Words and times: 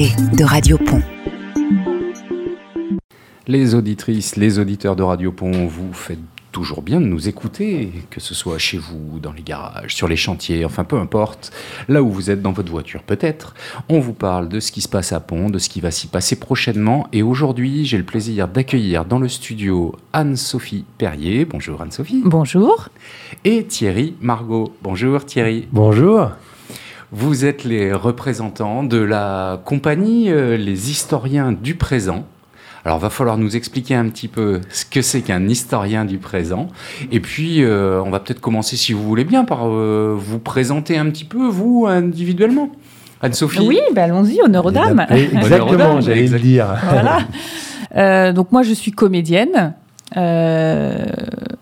de 0.00 0.44
Radio 0.44 0.78
Pont. 0.78 1.02
Les 3.46 3.74
auditrices, 3.74 4.36
les 4.36 4.58
auditeurs 4.58 4.96
de 4.96 5.02
Radio 5.02 5.30
Pont, 5.30 5.66
vous 5.66 5.92
faites 5.92 6.18
toujours 6.52 6.80
bien 6.80 7.02
de 7.02 7.04
nous 7.04 7.28
écouter, 7.28 7.92
que 8.08 8.18
ce 8.18 8.32
soit 8.32 8.56
chez 8.56 8.78
vous, 8.78 9.18
dans 9.20 9.32
les 9.32 9.42
garages, 9.42 9.94
sur 9.94 10.08
les 10.08 10.16
chantiers, 10.16 10.64
enfin 10.64 10.84
peu 10.84 10.96
importe, 10.96 11.52
là 11.86 12.02
où 12.02 12.10
vous 12.10 12.30
êtes 12.30 12.40
dans 12.40 12.52
votre 12.52 12.70
voiture 12.72 13.02
peut-être. 13.02 13.54
On 13.90 14.00
vous 14.00 14.14
parle 14.14 14.48
de 14.48 14.58
ce 14.58 14.72
qui 14.72 14.80
se 14.80 14.88
passe 14.88 15.12
à 15.12 15.20
Pont, 15.20 15.50
de 15.50 15.58
ce 15.58 15.68
qui 15.68 15.82
va 15.82 15.90
s'y 15.90 16.06
passer 16.06 16.36
prochainement. 16.36 17.06
Et 17.12 17.22
aujourd'hui, 17.22 17.84
j'ai 17.84 17.98
le 17.98 18.04
plaisir 18.04 18.48
d'accueillir 18.48 19.04
dans 19.04 19.18
le 19.18 19.28
studio 19.28 19.94
Anne-Sophie 20.14 20.86
Perrier. 20.96 21.44
Bonjour 21.44 21.82
Anne-Sophie. 21.82 22.22
Bonjour. 22.24 22.88
Et 23.44 23.64
Thierry 23.64 24.14
Margot. 24.22 24.72
Bonjour 24.82 25.26
Thierry. 25.26 25.68
Bonjour. 25.72 26.30
Vous 27.12 27.44
êtes 27.44 27.64
les 27.64 27.92
représentants 27.92 28.84
de 28.84 28.98
la 28.98 29.60
compagnie 29.64 30.30
euh, 30.30 30.56
Les 30.56 30.90
Historiens 30.90 31.50
du 31.50 31.74
Présent. 31.74 32.24
Alors, 32.84 32.98
va 32.98 33.10
falloir 33.10 33.36
nous 33.36 33.56
expliquer 33.56 33.94
un 33.94 34.08
petit 34.08 34.28
peu 34.28 34.60
ce 34.70 34.84
que 34.84 35.02
c'est 35.02 35.20
qu'un 35.20 35.48
historien 35.48 36.04
du 36.04 36.18
présent. 36.18 36.68
Et 37.12 37.20
puis, 37.20 37.62
euh, 37.62 38.00
on 38.02 38.10
va 38.10 38.20
peut-être 38.20 38.40
commencer, 38.40 38.76
si 38.76 38.92
vous 38.92 39.02
voulez 39.02 39.24
bien, 39.24 39.44
par 39.44 39.66
euh, 39.66 40.14
vous 40.16 40.38
présenter 40.38 40.96
un 40.96 41.06
petit 41.10 41.24
peu, 41.24 41.46
vous, 41.46 41.86
individuellement. 41.88 42.70
Anne-Sophie 43.20 43.66
Oui, 43.66 43.80
ben 43.94 44.04
allons-y, 44.04 44.40
honneur 44.40 44.64
aux 44.64 44.70
dames. 44.70 45.04
Exactement, 45.10 46.00
j'allais 46.00 46.28
le 46.28 46.38
dire. 46.38 46.68
Voilà. 46.88 47.18
Euh, 47.96 48.32
donc 48.32 48.52
moi, 48.52 48.62
je 48.62 48.72
suis 48.72 48.92
comédienne. 48.92 49.74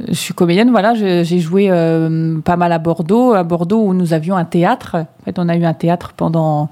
Je 0.09 0.15
suis 0.15 0.35
comédienne, 0.35 0.71
voilà, 0.71 0.95
j'ai 0.95 1.39
joué 1.39 1.69
euh, 1.71 2.39
pas 2.41 2.57
mal 2.57 2.73
à 2.73 2.79
Bordeaux, 2.79 3.35
à 3.35 3.43
Bordeaux 3.45 3.81
où 3.83 3.95
nous 3.95 4.13
avions 4.15 4.37
un 4.37 4.45
théâtre. 4.45 4.97
En 4.97 5.25
fait, 5.25 5.39
on 5.39 5.49
a 5.49 5.57
eu 5.57 5.65
un 5.65 5.75
théâtre 5.75 6.13
pendant 6.17 6.69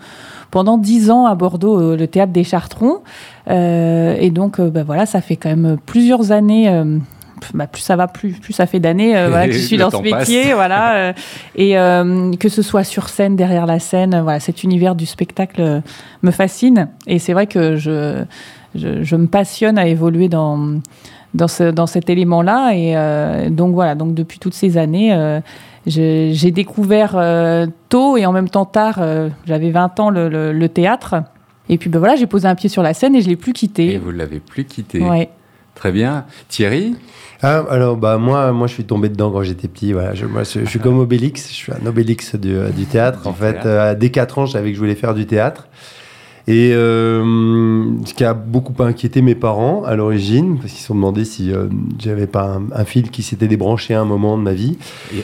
pendant 0.51 0.79
dix 0.79 1.10
ans 1.10 1.27
à 1.27 1.35
Bordeaux, 1.35 1.79
euh, 1.80 1.97
le 1.97 2.07
théâtre 2.07 2.33
des 2.33 2.45
Chartrons. 2.45 2.99
Euh, 3.51 4.16
et 4.19 4.30
donc, 4.30 4.60
bah, 4.60 4.85
voilà, 4.85 5.05
ça 5.05 5.21
fait 5.21 5.37
quand 5.37 5.51
même 5.51 5.77
plusieurs 5.85 6.33
années. 6.33 6.69
euh, 6.69 6.99
bah, 7.52 7.66
plus 7.66 7.83
ça 7.83 7.97
va, 7.97 8.09
plus, 8.09 8.33
plus 8.33 8.55
ça 8.55 8.65
fait 8.66 8.80
d'années 8.80 9.16
euh, 9.16 9.29
voilà, 9.29 9.47
que 9.47 9.53
je 9.53 9.59
suis 9.66 9.77
dans 9.77 9.91
ce 9.91 9.97
passe. 9.99 10.29
métier, 10.29 10.55
voilà, 10.55 10.95
euh, 10.97 11.13
et 11.55 11.79
euh, 11.79 12.32
que 12.41 12.49
ce 12.49 12.63
soit 12.63 12.85
sur 12.85 13.09
scène, 13.10 13.37
derrière 13.37 13.66
la 13.66 13.79
scène, 13.79 14.19
voilà, 14.23 14.41
cet 14.41 14.65
univers 14.65 14.95
du 14.95 15.05
spectacle 15.05 15.82
me 16.23 16.30
fascine. 16.30 16.88
Et 17.07 17.19
c'est 17.19 17.35
vrai 17.35 17.47
que 17.47 17.77
je, 17.77 18.25
je, 18.75 19.03
je 19.03 19.16
me 19.16 19.27
passionne 19.27 19.77
à 19.79 19.87
évoluer 19.87 20.29
dans 20.29 20.80
dans, 21.37 21.48
ce, 21.48 21.70
dans 21.70 21.87
cet 21.87 22.10
élément-là. 22.10 22.73
Et 22.74 22.96
euh, 22.96 23.48
donc 23.51 23.74
voilà, 23.74 23.95
donc 23.95 24.15
depuis 24.15 24.38
toutes 24.40 24.54
ces 24.54 24.76
années, 24.79 25.12
euh, 25.15 25.40
j'ai 25.87 26.51
découvert 26.51 27.12
euh, 27.16 27.66
tôt 27.88 28.16
et 28.16 28.26
en 28.26 28.32
même 28.32 28.48
temps 28.48 28.65
tard, 28.65 28.96
euh, 29.01 29.29
j'avais 29.46 29.70
20 29.70 30.01
ans, 30.01 30.10
le, 30.10 30.29
le- 30.29 30.52
le 30.52 30.68
théâtre. 30.68 31.14
Et 31.68 31.79
puis 31.79 31.90
ben 31.90 31.98
voilà, 31.98 32.16
j'ai 32.16 32.26
posé 32.26 32.46
un 32.48 32.54
pied 32.54 32.68
sur 32.68 32.82
la 32.82 32.95
scène 32.95 33.14
et 33.14 33.20
je 33.20 33.29
l'ai 33.29 33.37
plus 33.37 33.51
Et 33.51 33.54
quitté. 33.54 33.98
vous 33.98 34.12
ne 34.12 34.18
l'avez 34.18 34.40
plus 34.40 34.64
quitté. 34.64 35.01
Ouais. 35.01 35.29
Très 35.74 35.92
bien. 35.92 36.24
Thierry 36.48 36.96
Ah, 37.42 37.62
alors, 37.68 37.96
bah, 37.98 38.16
moi, 38.16 38.51
moi, 38.52 38.66
je 38.66 38.73
suis 38.73 38.84
tombé 38.84 39.09
dedans 39.10 39.30
quand 39.30 39.42
j'étais 39.42 39.68
petit. 39.68 39.92
Voilà. 39.92 40.14
Je, 40.14 40.24
moi, 40.24 40.42
je, 40.42 40.60
je 40.60 40.64
suis 40.64 40.79
comme 40.79 40.98
Obélix. 40.98 41.48
Je 41.51 41.54
suis 41.54 41.73
un 41.73 41.84
Obélix 41.84 42.34
du, 42.34 42.57
du 42.74 42.87
théâtre. 42.87 43.26
En 43.26 43.34
fait, 43.34 43.59
euh, 43.66 43.95
dès 43.95 44.09
4 44.10 44.38
ans, 44.38 44.46
je 44.46 44.52
savais 44.52 44.70
que 44.70 44.74
je 44.74 44.80
voulais 44.80 44.95
faire 44.95 45.12
du 45.12 45.26
théâtre. 45.26 45.68
Et 46.49 46.71
euh, 46.75 47.25
ce 48.05 48.15
qui 48.15 48.23
a 48.23 48.33
beaucoup 48.33 48.73
inquiété 48.80 49.21
mes 49.21 49.35
parents 49.35 49.83
à 49.85 49.97
l'origine, 49.97 50.59
parce 50.59 50.71
qu'ils 50.71 50.80
se 50.80 50.87
sont 50.87 50.95
demandé 50.95 51.25
si 51.25 51.53
euh, 51.53 51.65
j'avais 51.99 52.29
pas 52.29 52.45
un, 52.59 52.63
un 52.73 52.85
fil 52.85 53.11
qui 53.11 53.25
s'était 53.25 53.49
débranché 53.49 53.95
à 53.95 54.01
un 54.01 54.05
moment 54.05 54.38
de 54.38 54.43
ma 54.45 54.53
vie. 54.53 54.79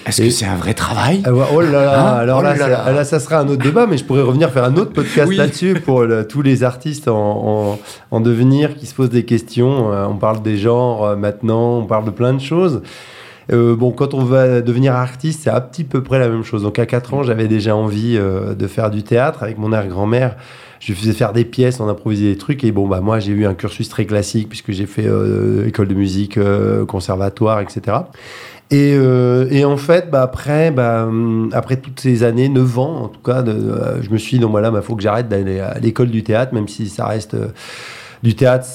Est-ce 0.04 0.20
que 0.22 0.30
c'est 0.30 0.46
un 0.46 0.56
vrai 0.56 0.74
travail? 0.74 1.22
Ah 1.24 1.30
oh 1.54 1.60
là 1.60 1.70
là, 1.70 2.00
Hein? 2.00 2.16
alors 2.18 2.40
Oh 2.40 2.42
là, 2.42 2.54
là 2.54 2.58
ça, 2.58 2.68
là. 2.68 2.92
là, 2.92 3.04
ça 3.04 3.20
sera 3.20 3.38
un 3.38 3.48
autre 3.48 3.62
débat, 3.62 3.86
mais 3.86 3.98
je 3.98 4.04
pourrais 4.04 4.22
revenir 4.22 4.50
faire 4.50 4.64
un 4.64 4.74
autre 4.76 4.92
podcast 4.92 5.28
Oui. 5.28 5.36
là-dessus 5.36 5.74
pour 5.74 6.02
le- 6.02 6.26
tous 6.26 6.42
les 6.42 6.64
artistes 6.64 7.06
en, 7.06 7.14
en- 7.74 7.78
en 8.10 8.20
devenir 8.20 8.74
qui 8.74 8.86
se 8.86 8.94
posent 8.94 9.10
des 9.10 9.24
questions. 9.24 9.92
Euh, 9.92 10.06
on 10.08 10.16
parle 10.16 10.42
des 10.42 10.56
genres 10.56 11.16
maintenant, 11.16 11.78
on 11.78 11.84
parle 11.84 12.04
de 12.04 12.10
plein 12.10 12.34
de 12.34 12.40
choses. 12.40 12.82
Euh, 13.52 13.76
bon, 13.76 13.92
quand 13.92 14.14
on 14.14 14.24
va 14.24 14.60
devenir 14.60 14.94
artiste, 14.96 15.42
c'est 15.44 15.50
à 15.50 15.60
petit 15.60 15.84
peu 15.84 16.02
près 16.02 16.18
la 16.18 16.28
même 16.28 16.42
chose. 16.42 16.62
Donc 16.64 16.80
à 16.80 16.86
4 16.86 17.14
ans, 17.14 17.22
j'avais 17.22 17.46
déjà 17.46 17.76
envie 17.76 18.16
euh, 18.16 18.54
de 18.54 18.66
faire 18.66 18.90
du 18.90 19.04
théâtre 19.04 19.44
avec 19.44 19.56
mon 19.58 19.72
arrière-grand-mère. 19.72 20.34
Je 20.84 20.94
faisais 20.94 21.12
faire 21.12 21.32
des 21.32 21.44
pièces, 21.44 21.78
on 21.78 21.88
improvisait 21.88 22.32
des 22.32 22.36
trucs. 22.36 22.64
Et 22.64 22.72
bon, 22.72 22.88
bah, 22.88 23.00
moi, 23.00 23.20
j'ai 23.20 23.30
eu 23.30 23.46
un 23.46 23.54
cursus 23.54 23.88
très 23.88 24.04
classique 24.04 24.48
puisque 24.48 24.72
j'ai 24.72 24.86
fait 24.86 25.06
euh, 25.06 25.64
école 25.68 25.86
de 25.86 25.94
musique, 25.94 26.38
euh, 26.38 26.84
conservatoire, 26.84 27.60
etc. 27.60 27.98
Et, 28.72 28.92
euh, 28.96 29.46
et 29.52 29.64
en 29.64 29.76
fait, 29.76 30.10
bah, 30.10 30.22
après, 30.22 30.72
bah, 30.72 31.04
hum, 31.04 31.50
après 31.52 31.76
toutes 31.76 32.00
ces 32.00 32.24
années, 32.24 32.48
9 32.48 32.78
ans 32.80 33.02
en 33.02 33.08
tout 33.08 33.20
cas, 33.20 33.42
de, 33.42 33.52
euh, 33.52 34.02
je 34.02 34.10
me 34.10 34.18
suis 34.18 34.38
dit, 34.38 34.42
non, 34.42 34.50
voilà, 34.50 34.72
il 34.74 34.82
faut 34.82 34.96
que 34.96 35.02
j'arrête 35.02 35.28
d'aller 35.28 35.60
à 35.60 35.78
l'école 35.78 36.10
du 36.10 36.24
théâtre, 36.24 36.52
même 36.52 36.66
si 36.66 36.88
ça 36.88 37.06
reste 37.06 37.36
du 38.24 38.34
théâtre, 38.34 38.66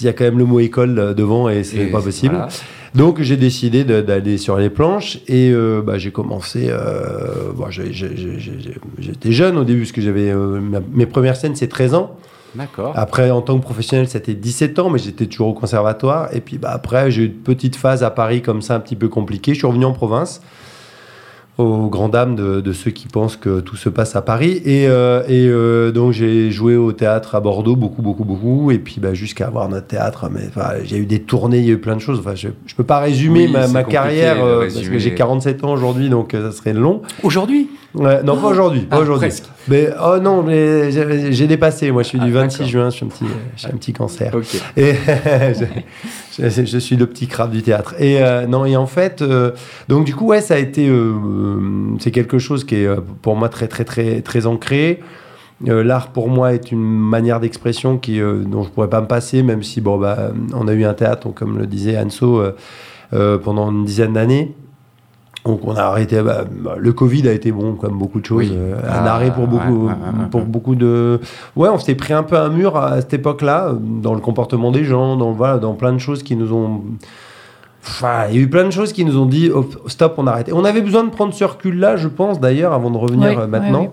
il 0.00 0.06
y 0.06 0.08
a 0.08 0.12
quand 0.12 0.24
même 0.24 0.38
le 0.38 0.44
mot 0.44 0.60
école 0.60 1.12
devant 1.16 1.48
et 1.48 1.64
c'est 1.64 1.86
pas 1.86 2.00
possible. 2.00 2.36
voilà. 2.36 2.48
Donc 2.94 3.20
j'ai 3.20 3.36
décidé 3.36 3.84
d'aller 3.84 4.38
sur 4.38 4.56
les 4.56 4.70
planches 4.70 5.18
et 5.28 5.50
euh, 5.50 5.82
bah, 5.82 5.98
j'ai 5.98 6.10
commencé. 6.10 6.68
Euh, 6.68 7.52
bon, 7.54 7.66
J'étais 7.70 9.32
jeune 9.32 9.56
au 9.56 9.64
début 9.64 9.80
parce 9.80 9.92
que 9.92 10.00
j'avais 10.00 10.30
euh, 10.30 10.60
mes 10.92 11.06
premières 11.06 11.36
scènes, 11.36 11.54
c'est 11.56 11.68
13 11.68 11.94
ans. 11.94 12.16
D'accord. 12.54 12.92
Après, 12.96 13.30
en 13.30 13.42
tant 13.42 13.58
que 13.58 13.62
professionnel, 13.62 14.08
c'était 14.08 14.34
17 14.34 14.78
ans, 14.78 14.90
mais 14.90 14.98
j'étais 14.98 15.26
toujours 15.26 15.48
au 15.48 15.54
conservatoire. 15.54 16.34
Et 16.34 16.40
puis 16.40 16.58
bah, 16.58 16.70
après, 16.72 17.10
j'ai 17.10 17.22
eu 17.22 17.26
une 17.26 17.32
petite 17.34 17.76
phase 17.76 18.02
à 18.02 18.10
Paris 18.10 18.42
comme 18.42 18.62
ça, 18.62 18.74
un 18.74 18.80
petit 18.80 18.96
peu 18.96 19.08
compliquée. 19.08 19.52
Je 19.52 19.58
suis 19.58 19.66
revenu 19.66 19.84
en 19.84 19.92
province, 19.92 20.40
aux 21.58 21.88
grandes 21.88 22.12
dames 22.12 22.36
de, 22.36 22.60
de 22.60 22.72
ceux 22.72 22.92
qui 22.92 23.08
pensent 23.08 23.36
que 23.36 23.58
tout 23.58 23.74
se 23.74 23.88
passe 23.88 24.14
à 24.14 24.22
Paris. 24.22 24.62
Et, 24.64 24.86
euh, 24.86 25.24
et 25.26 25.48
euh, 25.48 25.90
donc, 25.90 26.12
j'ai 26.12 26.52
joué 26.52 26.76
au 26.76 26.92
théâtre 26.92 27.34
à 27.34 27.40
Bordeaux, 27.40 27.74
beaucoup, 27.74 28.00
beaucoup, 28.00 28.24
beaucoup. 28.24 28.70
Et 28.70 28.78
puis, 28.78 29.00
bah, 29.00 29.12
jusqu'à 29.12 29.48
avoir 29.48 29.68
notre 29.68 29.88
théâtre, 29.88 30.30
mais 30.30 30.48
j'ai 30.84 30.98
eu 30.98 31.06
des 31.06 31.20
tournées, 31.20 31.58
il 31.58 31.64
y 31.64 31.70
a 31.70 31.72
eu 31.72 31.78
plein 31.78 31.96
de 31.96 32.00
choses. 32.00 32.20
Enfin, 32.20 32.36
je 32.36 32.48
ne 32.48 32.52
peux 32.76 32.84
pas 32.84 33.00
résumer 33.00 33.50
Oui, 33.52 33.56
ma, 33.72 33.82
carrière, 33.82 34.42
euh, 34.42 34.68
parce 34.72 34.88
que 34.88 34.98
j'ai 34.98 35.14
47 35.14 35.64
ans 35.64 35.72
aujourd'hui, 35.72 36.08
donc 36.08 36.30
ça 36.32 36.52
serait 36.52 36.74
long. 36.74 37.02
Aujourd'hui? 37.24 37.68
Ouais, 37.94 38.22
non, 38.22 38.36
pas 38.36 38.48
aujourd'hui, 38.48 38.80
pas 38.82 38.96
Ah, 38.98 39.00
aujourd'hui. 39.00 39.30
Mais 39.66 39.88
oh 40.04 40.18
non, 40.20 40.42
mais 40.42 40.90
j'ai 41.32 41.46
dépassé. 41.46 41.90
Moi, 41.90 42.02
je 42.02 42.08
suis 42.08 42.18
Ah, 42.20 42.24
du 42.26 42.32
26 42.32 42.58
d'accord. 42.58 42.70
juin. 42.70 42.90
Je 42.90 42.96
suis 42.96 43.06
un 43.06 43.08
petit, 43.08 43.24
je 43.56 43.60
suis 43.60 43.68
un 43.72 43.76
petit 43.76 43.92
cancer. 43.94 44.32
Et 44.76 44.92
je, 46.38 46.48
je- 46.50 46.64
je 46.66 46.78
suis 46.78 46.96
le 46.96 47.06
petit 47.06 47.26
crabe 47.26 47.50
du 47.50 47.62
théâtre. 47.62 47.94
Et 47.98 48.22
euh, 48.22 48.46
non, 48.46 48.66
et 48.66 48.76
en 48.76 48.86
fait, 48.86 49.22
euh, 49.22 49.52
donc 49.88 50.04
du 50.04 50.14
coup, 50.14 50.26
ouais, 50.26 50.40
ça 50.42 50.54
a 50.54 50.58
été, 50.58 50.86
euh, 50.88 51.14
c'est 51.98 52.10
quelque 52.10 52.38
chose 52.38 52.64
qui 52.64 52.76
est 52.76 52.88
pour 53.22 53.36
moi 53.36 53.48
très, 53.48 53.68
très, 53.68 53.84
très, 53.84 54.20
très 54.20 54.46
ancré. 54.46 55.00
L'art 55.64 56.12
pour 56.12 56.28
moi 56.28 56.52
est 56.54 56.70
une 56.70 56.78
manière 56.80 57.40
d'expression 57.40 57.98
qui, 57.98 58.20
dont 58.20 58.62
je 58.62 58.68
pourrais 58.68 58.90
pas 58.90 59.00
me 59.00 59.08
passer, 59.08 59.42
même 59.42 59.62
si 59.64 59.80
bon 59.80 59.98
bah, 59.98 60.30
on 60.54 60.68
a 60.68 60.72
eu 60.72 60.84
un 60.84 60.94
théâtre, 60.94 61.26
donc, 61.26 61.34
comme 61.36 61.58
le 61.58 61.66
disait 61.66 61.98
Anso, 61.98 62.40
pendant 63.10 63.72
une 63.72 63.84
dizaine 63.84 64.12
d'années. 64.12 64.54
Donc 65.48 65.60
on 65.64 65.74
a 65.74 65.80
arrêté. 65.82 66.20
bah, 66.22 66.44
bah, 66.48 66.74
le 66.78 66.92
Covid 66.92 67.26
a 67.28 67.32
été 67.32 67.50
bon, 67.52 67.72
comme 67.74 67.98
beaucoup 67.98 68.20
de 68.20 68.26
choses. 68.26 68.38
Oui. 68.50 68.52
euh, 68.52 68.76
un 68.76 69.04
Ah, 69.04 69.14
arrêt 69.14 69.32
pour 69.32 69.46
beaucoup, 69.48 69.86
ouais, 69.86 69.92
ouais, 69.92 69.98
ouais, 70.14 70.20
ouais. 70.24 70.30
pour 70.30 70.42
beaucoup 70.42 70.74
de. 70.74 71.20
Ouais, 71.56 71.68
on 71.70 71.78
s'était 71.78 71.94
pris 71.94 72.12
un 72.12 72.22
peu 72.22 72.36
un 72.38 72.50
mur 72.50 72.76
à 72.76 73.00
cette 73.00 73.14
époque-là, 73.14 73.68
euh, 73.68 73.72
dans 73.80 74.14
le 74.14 74.20
comportement 74.20 74.70
des 74.70 74.84
gens, 74.84 75.16
dans 75.16 75.32
voilà, 75.32 75.58
dans 75.58 75.72
plein 75.74 75.92
de 75.92 75.98
choses 75.98 76.22
qui 76.22 76.36
nous 76.36 76.52
ont. 76.52 76.82
Enfin, 77.82 78.26
il 78.28 78.36
y 78.36 78.38
a 78.38 78.42
eu 78.42 78.48
plein 78.50 78.64
de 78.64 78.70
choses 78.70 78.92
qui 78.92 79.04
nous 79.04 79.16
ont 79.18 79.24
dit 79.26 79.50
oh, 79.54 79.64
stop, 79.86 80.14
on 80.18 80.26
arrête. 80.26 80.48
Et 80.50 80.52
on 80.52 80.64
avait 80.64 80.82
besoin 80.82 81.04
de 81.04 81.10
prendre 81.10 81.32
ce 81.32 81.44
recul-là, 81.44 81.96
je 81.96 82.08
pense 82.08 82.38
d'ailleurs, 82.40 82.74
avant 82.74 82.90
de 82.90 82.98
revenir 82.98 83.28
Oui, 83.30 83.36
euh, 83.38 83.46
oui, 83.50 83.88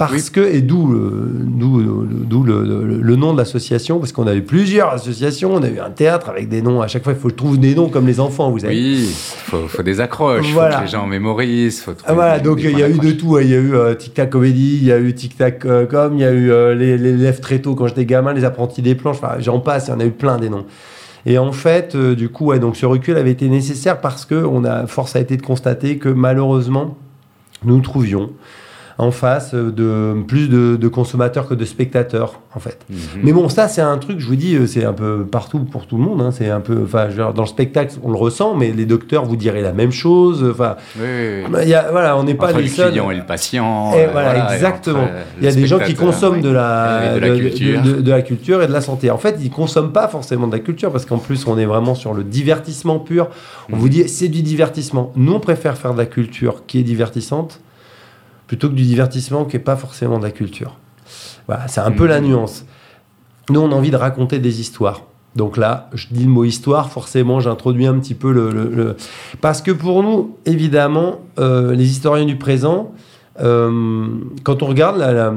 oui. 0.00 0.08
Parce 0.10 0.30
que, 0.30 0.40
et 0.40 0.60
d'où 0.60 0.88
le, 0.88 1.30
d'où 1.44 2.42
le, 2.42 3.16
nom 3.16 3.32
de 3.32 3.38
l'association, 3.38 3.98
parce 4.00 4.10
qu'on 4.12 4.26
a 4.26 4.34
eu 4.34 4.42
plusieurs 4.42 4.88
associations, 4.92 5.54
on 5.54 5.62
a 5.62 5.68
eu 5.68 5.78
un 5.78 5.90
théâtre 5.90 6.28
avec 6.30 6.48
des 6.48 6.62
noms, 6.62 6.82
à 6.82 6.88
chaque 6.88 7.04
fois 7.04 7.12
il 7.12 7.18
faut 7.18 7.30
trouver 7.30 7.58
des 7.58 7.74
noms 7.74 7.88
comme 7.88 8.06
les 8.06 8.18
enfants, 8.20 8.50
vous 8.50 8.58
savez. 8.58 8.74
Oui, 8.74 9.08
faut, 9.14 9.68
faut 9.68 9.82
des 9.82 10.00
accroches, 10.00 10.50
Voilà. 10.52 10.72
faut 10.72 10.78
que 10.80 10.84
les 10.86 10.90
gens 10.90 11.06
mémorisent. 11.06 11.80
Faut 11.80 11.92
trouver 11.92 12.06
Ah, 12.08 12.14
voilà, 12.14 12.38
des- 12.38 12.44
donc 12.44 12.58
il 12.62 12.76
y 12.78 12.82
a 12.82 12.88
eu 12.88 12.98
de 12.98 13.12
tout. 13.12 13.36
hein. 13.36 13.40
Il 13.42 13.50
y 13.50 13.54
a 13.54 13.58
eu 13.58 13.74
euh, 13.74 13.94
Tic 13.94 14.14
Tac 14.14 14.30
Comédie, 14.30 14.78
il 14.82 14.84
y 14.84 14.92
a 14.92 14.98
eu 14.98 15.14
Tic 15.14 15.36
Tac 15.36 15.64
euh, 15.64 15.86
Com, 15.86 16.14
il 16.14 16.20
y 16.20 16.24
a 16.24 16.32
eu 16.32 16.50
euh, 16.50 16.74
les, 16.74 16.98
les 16.98 17.12
Lèvres 17.16 17.40
très 17.40 17.60
tôt 17.60 17.74
quand 17.74 17.86
j'étais 17.86 18.04
gamin, 18.04 18.32
les 18.32 18.44
apprentis 18.44 18.82
des 18.82 18.94
planches, 18.96 19.18
enfin 19.22 19.36
j'en 19.38 19.60
passe, 19.60 19.86
il 19.86 19.90
y 19.90 19.94
en 19.94 20.00
a 20.00 20.04
eu 20.04 20.10
plein 20.10 20.38
des 20.38 20.48
noms. 20.48 20.66
Et 21.26 21.38
en 21.38 21.52
fait, 21.52 21.94
euh, 21.94 22.14
du 22.14 22.28
coup, 22.28 22.46
ouais, 22.46 22.58
donc 22.58 22.76
ce 22.76 22.84
recul 22.84 23.16
avait 23.16 23.30
été 23.30 23.48
nécessaire 23.48 24.00
parce 24.00 24.24
que 24.26 24.34
on 24.34 24.64
a, 24.64 24.86
force 24.86 25.16
a 25.16 25.20
été 25.20 25.36
de 25.36 25.42
constater 25.42 25.98
que 25.98 26.08
malheureusement, 26.10 26.98
nous 27.64 27.80
trouvions 27.80 28.30
en 28.98 29.10
face 29.10 29.54
de 29.54 30.14
plus 30.28 30.48
de, 30.48 30.76
de 30.76 30.88
consommateurs 30.88 31.48
que 31.48 31.54
de 31.54 31.64
spectateurs, 31.64 32.40
en 32.54 32.60
fait. 32.60 32.78
Mhm. 32.88 32.96
Mais 33.24 33.32
bon, 33.32 33.48
ça, 33.48 33.66
c'est 33.66 33.80
un 33.80 33.98
truc, 33.98 34.20
je 34.20 34.26
vous 34.26 34.36
dis, 34.36 34.54
euh, 34.54 34.66
c'est 34.68 34.84
un 34.84 34.92
peu 34.92 35.24
partout 35.24 35.58
pour 35.60 35.86
tout 35.86 35.96
le 35.96 36.04
monde. 36.04 36.20
hein. 36.22 36.30
C'est 36.30 36.48
un 36.48 36.60
peu, 36.60 36.78
enfin, 36.84 37.08
dans 37.34 37.42
le 37.42 37.48
spectacle, 37.48 37.94
on 38.04 38.10
le 38.12 38.16
ressent, 38.16 38.54
mais 38.54 38.70
les 38.70 38.86
docteurs 38.86 39.24
vous 39.24 39.34
diraient 39.36 39.62
la 39.62 39.72
même 39.72 39.90
chose. 39.90 40.46
Enfin, 40.48 40.76
Oui, 40.96 41.02
oui, 41.04 41.42
oui. 41.44 41.50
bah, 41.50 41.62
il 41.64 41.68
y 41.70 41.74
a, 41.74 41.90
voilà, 41.90 42.16
on 42.16 42.22
n'est 42.22 42.34
pas 42.34 42.52
les 42.52 42.62
le 42.62 42.68
seuls. 42.68 42.90
client 42.90 43.10
et 43.10 43.16
le 43.16 43.24
patient. 43.26 43.92
Et 43.94 44.04
euh, 44.04 44.08
voilà, 44.12 44.54
exactement. 44.54 45.08
Il 45.38 45.44
y 45.44 45.48
a 45.48 45.50
le 45.50 45.56
des 45.56 45.66
gens 45.66 45.80
qui 45.80 45.94
consomment 45.94 46.40
de 46.40 46.50
la, 46.50 47.14
de 47.14 47.18
la 47.20 47.36
culture. 47.36 47.82
de, 47.82 47.92
de 48.00 48.10
la 48.10 48.22
culture 48.22 48.62
et 48.62 48.68
de 48.68 48.72
la 48.72 48.80
santé. 48.80 49.10
En 49.10 49.18
fait, 49.18 49.36
ils 49.42 49.50
consomment 49.50 49.92
pas 49.92 50.06
forcément 50.06 50.46
de 50.46 50.52
la 50.52 50.60
culture 50.60 50.92
parce 50.92 51.04
qu'en 51.04 51.18
plus, 51.18 51.46
on 51.48 51.58
est 51.58 51.66
vraiment 51.66 51.96
sur 51.96 52.14
le 52.14 52.22
divertissement 52.22 53.00
pur. 53.00 53.28
On 53.70 53.74
Mhm. 53.74 53.80
vous 53.80 53.88
dit, 53.88 54.08
c'est 54.08 54.28
du 54.28 54.42
divertissement. 54.42 55.10
Nous, 55.16 55.32
on 55.32 55.40
préfère 55.40 55.76
faire 55.76 55.94
de 55.94 55.98
la 55.98 56.06
culture 56.06 56.62
qui 56.66 56.78
est 56.78 56.82
divertissante 56.82 57.60
plutôt 58.54 58.68
que 58.68 58.74
du 58.74 58.84
divertissement 58.84 59.44
qui 59.44 59.56
est 59.56 59.60
pas 59.60 59.74
forcément 59.74 60.18
de 60.18 60.22
la 60.22 60.30
culture. 60.30 60.76
Voilà, 61.48 61.66
c'est 61.66 61.80
un 61.80 61.90
peu 61.90 62.06
la 62.06 62.20
nuance. 62.20 62.64
Nous, 63.50 63.58
on 63.60 63.72
a 63.72 63.74
envie 63.74 63.90
de 63.90 63.96
raconter 63.96 64.38
des 64.38 64.60
histoires. 64.60 65.02
Donc 65.34 65.56
là, 65.56 65.90
je 65.92 66.06
dis 66.12 66.22
le 66.22 66.30
mot 66.30 66.44
histoire, 66.44 66.88
forcément, 66.90 67.40
j'introduis 67.40 67.86
un 67.86 67.98
petit 67.98 68.14
peu 68.14 68.30
le, 68.32 68.52
le- 68.52 68.68
le- 68.68 68.96
Parce 69.40 69.60
que 69.60 69.72
pour 69.72 70.04
nous, 70.04 70.36
évidemment, 70.46 71.16
euh, 71.40 71.74
les 71.74 71.90
historiens 71.90 72.26
du 72.26 72.36
présent, 72.36 72.92
euh, 73.42 74.06
quand 74.44 74.62
on 74.62 74.66
regarde, 74.66 74.98
la- 74.98 75.12
la- 75.12 75.34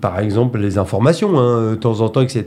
par 0.00 0.18
exemple, 0.18 0.58
les 0.58 0.78
informations, 0.78 1.38
hein, 1.38 1.72
de 1.72 1.74
temps 1.74 2.00
en 2.00 2.08
temps, 2.08 2.22
etc., 2.22 2.44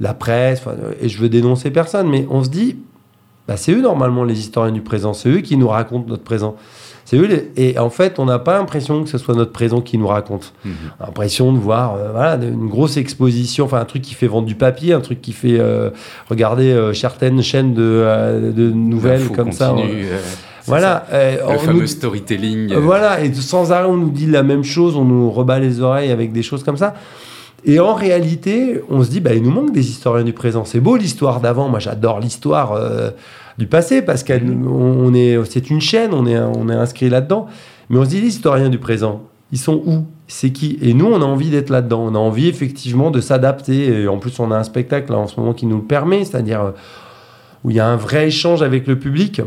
la 0.00 0.14
presse, 0.14 0.62
et 1.02 1.10
je 1.10 1.18
veux 1.20 1.28
dénoncer 1.28 1.70
personne, 1.70 2.08
mais 2.08 2.26
on 2.30 2.42
se 2.42 2.48
dit, 2.48 2.78
bah, 3.46 3.58
c'est 3.58 3.72
eux 3.72 3.82
normalement 3.82 4.24
les 4.24 4.38
historiens 4.40 4.72
du 4.72 4.80
présent, 4.80 5.12
c'est 5.12 5.28
eux 5.28 5.40
qui 5.42 5.58
nous 5.58 5.68
racontent 5.68 6.06
notre 6.08 6.22
présent. 6.24 6.56
Et 7.56 7.78
en 7.78 7.90
fait, 7.90 8.18
on 8.18 8.24
n'a 8.24 8.38
pas 8.38 8.56
l'impression 8.58 9.02
que 9.02 9.08
ce 9.10 9.18
soit 9.18 9.34
notre 9.34 9.52
présent 9.52 9.80
qui 9.80 9.98
nous 9.98 10.06
raconte. 10.06 10.52
On 10.64 11.02
a 11.02 11.06
l'impression 11.06 11.52
de 11.52 11.58
voir 11.58 11.94
euh, 11.94 12.10
voilà, 12.12 12.34
une 12.36 12.68
grosse 12.68 12.96
exposition, 12.96 13.64
enfin 13.66 13.78
un 13.80 13.84
truc 13.84 14.02
qui 14.02 14.14
fait 14.14 14.26
vendre 14.26 14.46
du 14.46 14.54
papier, 14.54 14.92
un 14.94 15.00
truc 15.00 15.20
qui 15.20 15.32
fait 15.32 15.58
euh, 15.60 15.90
regarder 16.28 16.70
euh, 16.72 16.94
certaines 16.94 17.42
chaînes 17.42 17.74
de, 17.74 18.52
de 18.54 18.70
nouvelles 18.70 19.28
comme 19.28 19.52
ça. 19.52 19.68
continue, 19.70 20.06
Voilà. 20.66 21.04
Le 21.12 21.58
fameux 21.58 21.80
nous- 21.82 21.86
storytelling. 21.86 22.72
Voilà, 22.74 23.22
et 23.22 23.32
sans 23.34 23.72
arrêt, 23.72 23.86
on 23.88 23.96
nous 23.96 24.10
dit 24.10 24.26
la 24.26 24.42
même 24.42 24.64
chose, 24.64 24.96
on 24.96 25.04
nous 25.04 25.30
rebat 25.30 25.58
les 25.58 25.80
oreilles 25.80 26.10
avec 26.10 26.32
des 26.32 26.42
choses 26.42 26.62
comme 26.64 26.76
ça. 26.76 26.94
Et 27.64 27.78
en 27.78 27.94
réalité, 27.94 28.80
on 28.90 29.04
se 29.04 29.10
dit, 29.10 29.20
bah, 29.20 29.34
il 29.34 29.42
nous 29.42 29.52
manque 29.52 29.72
des 29.72 29.88
historiens 29.88 30.24
du 30.24 30.32
présent. 30.32 30.64
C'est 30.64 30.80
beau 30.80 30.96
l'histoire 30.96 31.40
d'avant. 31.40 31.68
Moi, 31.68 31.78
j'adore 31.78 32.18
l'histoire 32.18 32.72
du 33.58 33.66
passé 33.66 34.02
parce 34.02 34.24
qu'on 34.24 34.66
on 34.66 35.14
est, 35.14 35.38
c'est 35.44 35.70
une 35.70 35.80
chaîne, 35.80 36.12
on 36.12 36.26
est, 36.26 36.38
on 36.38 36.68
est 36.68 36.74
inscrit 36.74 37.08
là-dedans. 37.08 37.46
Mais 37.90 37.98
on 37.98 38.04
se 38.04 38.10
dit, 38.10 38.20
les 38.20 38.28
historiens 38.28 38.68
du 38.68 38.78
présent, 38.78 39.22
ils 39.52 39.58
sont 39.58 39.82
où? 39.84 40.06
C'est 40.28 40.50
qui? 40.50 40.78
Et 40.80 40.94
nous, 40.94 41.06
on 41.06 41.20
a 41.20 41.24
envie 41.24 41.50
d'être 41.50 41.68
là-dedans. 41.68 42.04
On 42.06 42.14
a 42.14 42.18
envie 42.18 42.48
effectivement 42.48 43.10
de 43.10 43.20
s'adapter. 43.20 44.02
Et 44.02 44.08
en 44.08 44.18
plus, 44.18 44.40
on 44.40 44.50
a 44.50 44.56
un 44.56 44.62
spectacle 44.62 45.12
en 45.12 45.26
ce 45.26 45.38
moment 45.38 45.52
qui 45.52 45.66
nous 45.66 45.76
le 45.76 45.82
permet, 45.82 46.24
c'est-à-dire 46.24 46.62
euh, 46.62 46.70
où 47.62 47.70
il 47.70 47.76
y 47.76 47.80
a 47.80 47.86
un 47.86 47.96
vrai 47.96 48.28
échange 48.28 48.62
avec 48.62 48.86
le 48.86 48.98
public. 48.98 49.42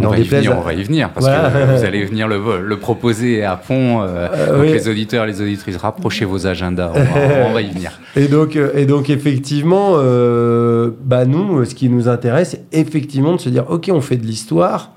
On 0.00 0.08
va, 0.08 0.18
y 0.18 0.22
venir, 0.24 0.52
à- 0.52 0.56
on 0.58 0.60
va 0.60 0.74
y 0.74 0.82
venir, 0.82 1.10
parce 1.12 1.26
Voilà. 1.26 1.50
que 1.50 1.76
vous 1.78 1.84
allez 1.84 2.04
venir 2.04 2.26
le, 2.26 2.60
le 2.62 2.76
proposer 2.78 3.44
à 3.44 3.56
fond. 3.56 4.00
euh, 4.02 4.28
Euh, 4.32 4.60
oui. 4.60 4.72
les 4.72 4.88
auditeurs, 4.88 5.24
les 5.24 5.40
auditrices, 5.40 5.76
rapprochez 5.76 6.24
vos 6.24 6.46
agendas, 6.46 6.90
on 6.94 6.98
va, 6.98 7.46
on 7.48 7.52
va 7.52 7.62
y 7.62 7.70
venir. 7.70 7.92
Et 8.16 8.26
donc, 8.26 8.56
euh, 8.56 8.72
et 8.74 8.86
donc 8.86 9.08
effectivement, 9.08 9.92
euh, 9.96 10.90
bah 11.04 11.24
nous, 11.24 11.64
ce 11.64 11.74
qui 11.74 11.88
nous 11.88 12.08
intéresse, 12.08 12.50
c'est 12.70 12.78
effectivement 12.78 13.34
de 13.36 13.40
se 13.40 13.48
dire, 13.48 13.64
ok, 13.70 13.88
on 13.92 14.00
fait 14.00 14.16
de 14.16 14.26
l'histoire, 14.26 14.90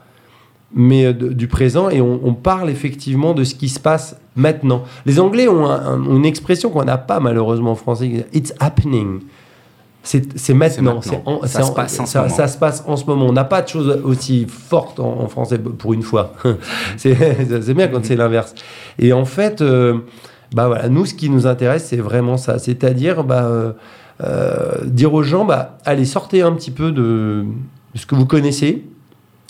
mais 0.73 1.05
euh, 1.05 1.13
de- 1.13 1.29
du 1.29 1.47
présent, 1.47 1.89
et 1.89 2.01
on, 2.01 2.19
on 2.23 2.33
parle 2.33 2.69
effectivement 2.69 3.33
de 3.33 3.43
ce 3.43 3.53
qui 3.55 3.69
se 3.69 3.79
passe 3.79 4.17
maintenant. 4.35 4.83
Les 5.05 5.19
Anglais 5.19 5.47
ont, 5.47 5.65
un- 5.67 5.93
un- 5.93 6.15
une 6.15 6.25
expression 6.25 6.69
qu'on 6.71 6.83
n'a 6.85 6.97
pas 6.97 7.19
malheureusement 7.19 7.71
en 7.71 7.75
français, 7.75 8.25
it's 8.33 8.53
happening. 8.59 9.19
C'est 10.03 10.53
maintenant. 10.53 10.99
En- 11.25 11.45
Ça 11.45 11.61
se 11.61 11.71
passe 11.71 11.99
en 11.99 12.05
ce 12.05 12.11
ça- 12.13 12.21
moment. 12.23 12.33
ça 12.35 12.47
se 12.47 12.57
passe 12.57 12.83
en 12.87 12.95
ce 12.97 13.05
moment. 13.05 13.27
On 13.27 13.33
n'a 13.33 13.43
pas 13.43 13.61
de 13.61 13.67
choses 13.67 14.01
aussi 14.03 14.45
fortes 14.47 14.99
en, 14.99 15.19
en 15.21 15.27
français 15.27 15.59
pour 15.59 15.93
une 15.93 16.01
fois. 16.01 16.33
c'est 16.97 17.73
bien 17.73 17.87
quand 17.87 18.03
c'est 18.03 18.15
l'inverse. 18.15 18.55
Et 18.99 19.13
en 19.13 19.25
fait, 19.25 19.61
euh, 19.61 19.99
bah 20.55 20.67
voilà, 20.67 20.89
nous, 20.89 21.05
ce 21.05 21.13
qui 21.13 21.29
nous 21.29 21.45
intéresse, 21.47 21.85
c'est 21.85 21.97
vraiment 21.97 22.37
ça. 22.37 22.57
C'est-à-dire, 22.59 23.23
bah, 23.23 23.43
euh, 23.45 23.73
euh, 24.23 24.71
dire 24.85 25.13
aux 25.13 25.23
gens, 25.23 25.45
bah, 25.45 25.77
allez, 25.85 26.05
sortez 26.05 26.41
un 26.41 26.51
petit 26.53 26.71
peu 26.71 26.91
de, 26.91 27.45
de 27.93 27.99
ce 27.99 28.05
que 28.05 28.15
vous 28.15 28.25
connaissez. 28.25 28.83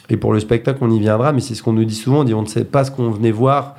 Et 0.09 0.17
pour 0.17 0.33
le 0.33 0.41
spectacle, 0.41 0.79
on 0.81 0.91
y 0.91 0.99
viendra, 0.99 1.31
mais 1.31 1.39
c'est 1.39 1.55
ce 1.55 1.63
qu'on 1.63 1.73
nous 1.73 1.85
dit 1.85 1.95
souvent. 1.95 2.19
On 2.19 2.23
dit, 2.25 2.33
on 2.33 2.41
ne 2.41 2.47
sait 2.47 2.65
pas 2.65 2.83
ce 2.83 2.91
qu'on 2.91 3.09
venait 3.09 3.31
voir. 3.31 3.75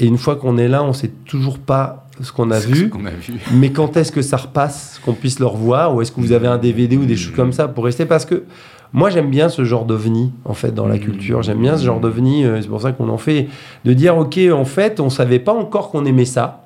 Et 0.00 0.06
une 0.06 0.16
fois 0.16 0.36
qu'on 0.36 0.56
est 0.56 0.68
là, 0.68 0.82
on 0.82 0.88
ne 0.88 0.92
sait 0.94 1.10
toujours 1.26 1.58
pas 1.58 2.06
ce 2.24 2.32
qu'on 2.32 2.50
a 2.50 2.58
vu. 2.60 2.88
qu'on 2.90 3.04
a 3.06 3.10
vu. 3.10 3.34
Mais 3.54 3.70
quand 3.70 3.96
est-ce 3.96 4.12
que 4.12 4.22
ça 4.22 4.36
repasse, 4.36 5.00
qu'on 5.04 5.12
puisse 5.14 5.38
le 5.38 5.46
revoir 5.46 5.94
Ou 5.94 6.02
est-ce 6.02 6.12
que 6.12 6.20
vous 6.20 6.32
avez 6.32 6.46
un 6.46 6.58
DVD 6.58 6.96
ou 6.96 7.04
des 7.06 7.16
choses 7.16 7.34
comme 7.34 7.52
ça 7.52 7.68
pour 7.68 7.84
rester? 7.84 8.06
Parce 8.06 8.24
que 8.24 8.44
moi, 8.92 9.10
j'aime 9.10 9.28
bien 9.30 9.48
ce 9.50 9.64
genre 9.64 9.84
d'ovni, 9.84 10.32
en 10.46 10.54
fait, 10.54 10.72
dans 10.74 10.86
la 10.86 10.94
Mhm. 10.94 11.00
culture. 11.00 11.42
J'aime 11.42 11.58
bien 11.60 11.76
ce 11.76 11.84
genre 11.84 12.00
d'ovni. 12.00 12.44
euh, 12.44 12.60
C'est 12.62 12.68
pour 12.68 12.80
ça 12.80 12.92
qu'on 12.92 13.08
en 13.10 13.18
fait. 13.18 13.48
De 13.84 13.92
dire, 13.92 14.16
OK, 14.16 14.38
en 14.52 14.64
fait, 14.64 14.98
on 15.00 15.10
savait 15.10 15.38
pas 15.40 15.52
encore 15.52 15.90
qu'on 15.90 16.04
aimait 16.06 16.24
ça. 16.24 16.64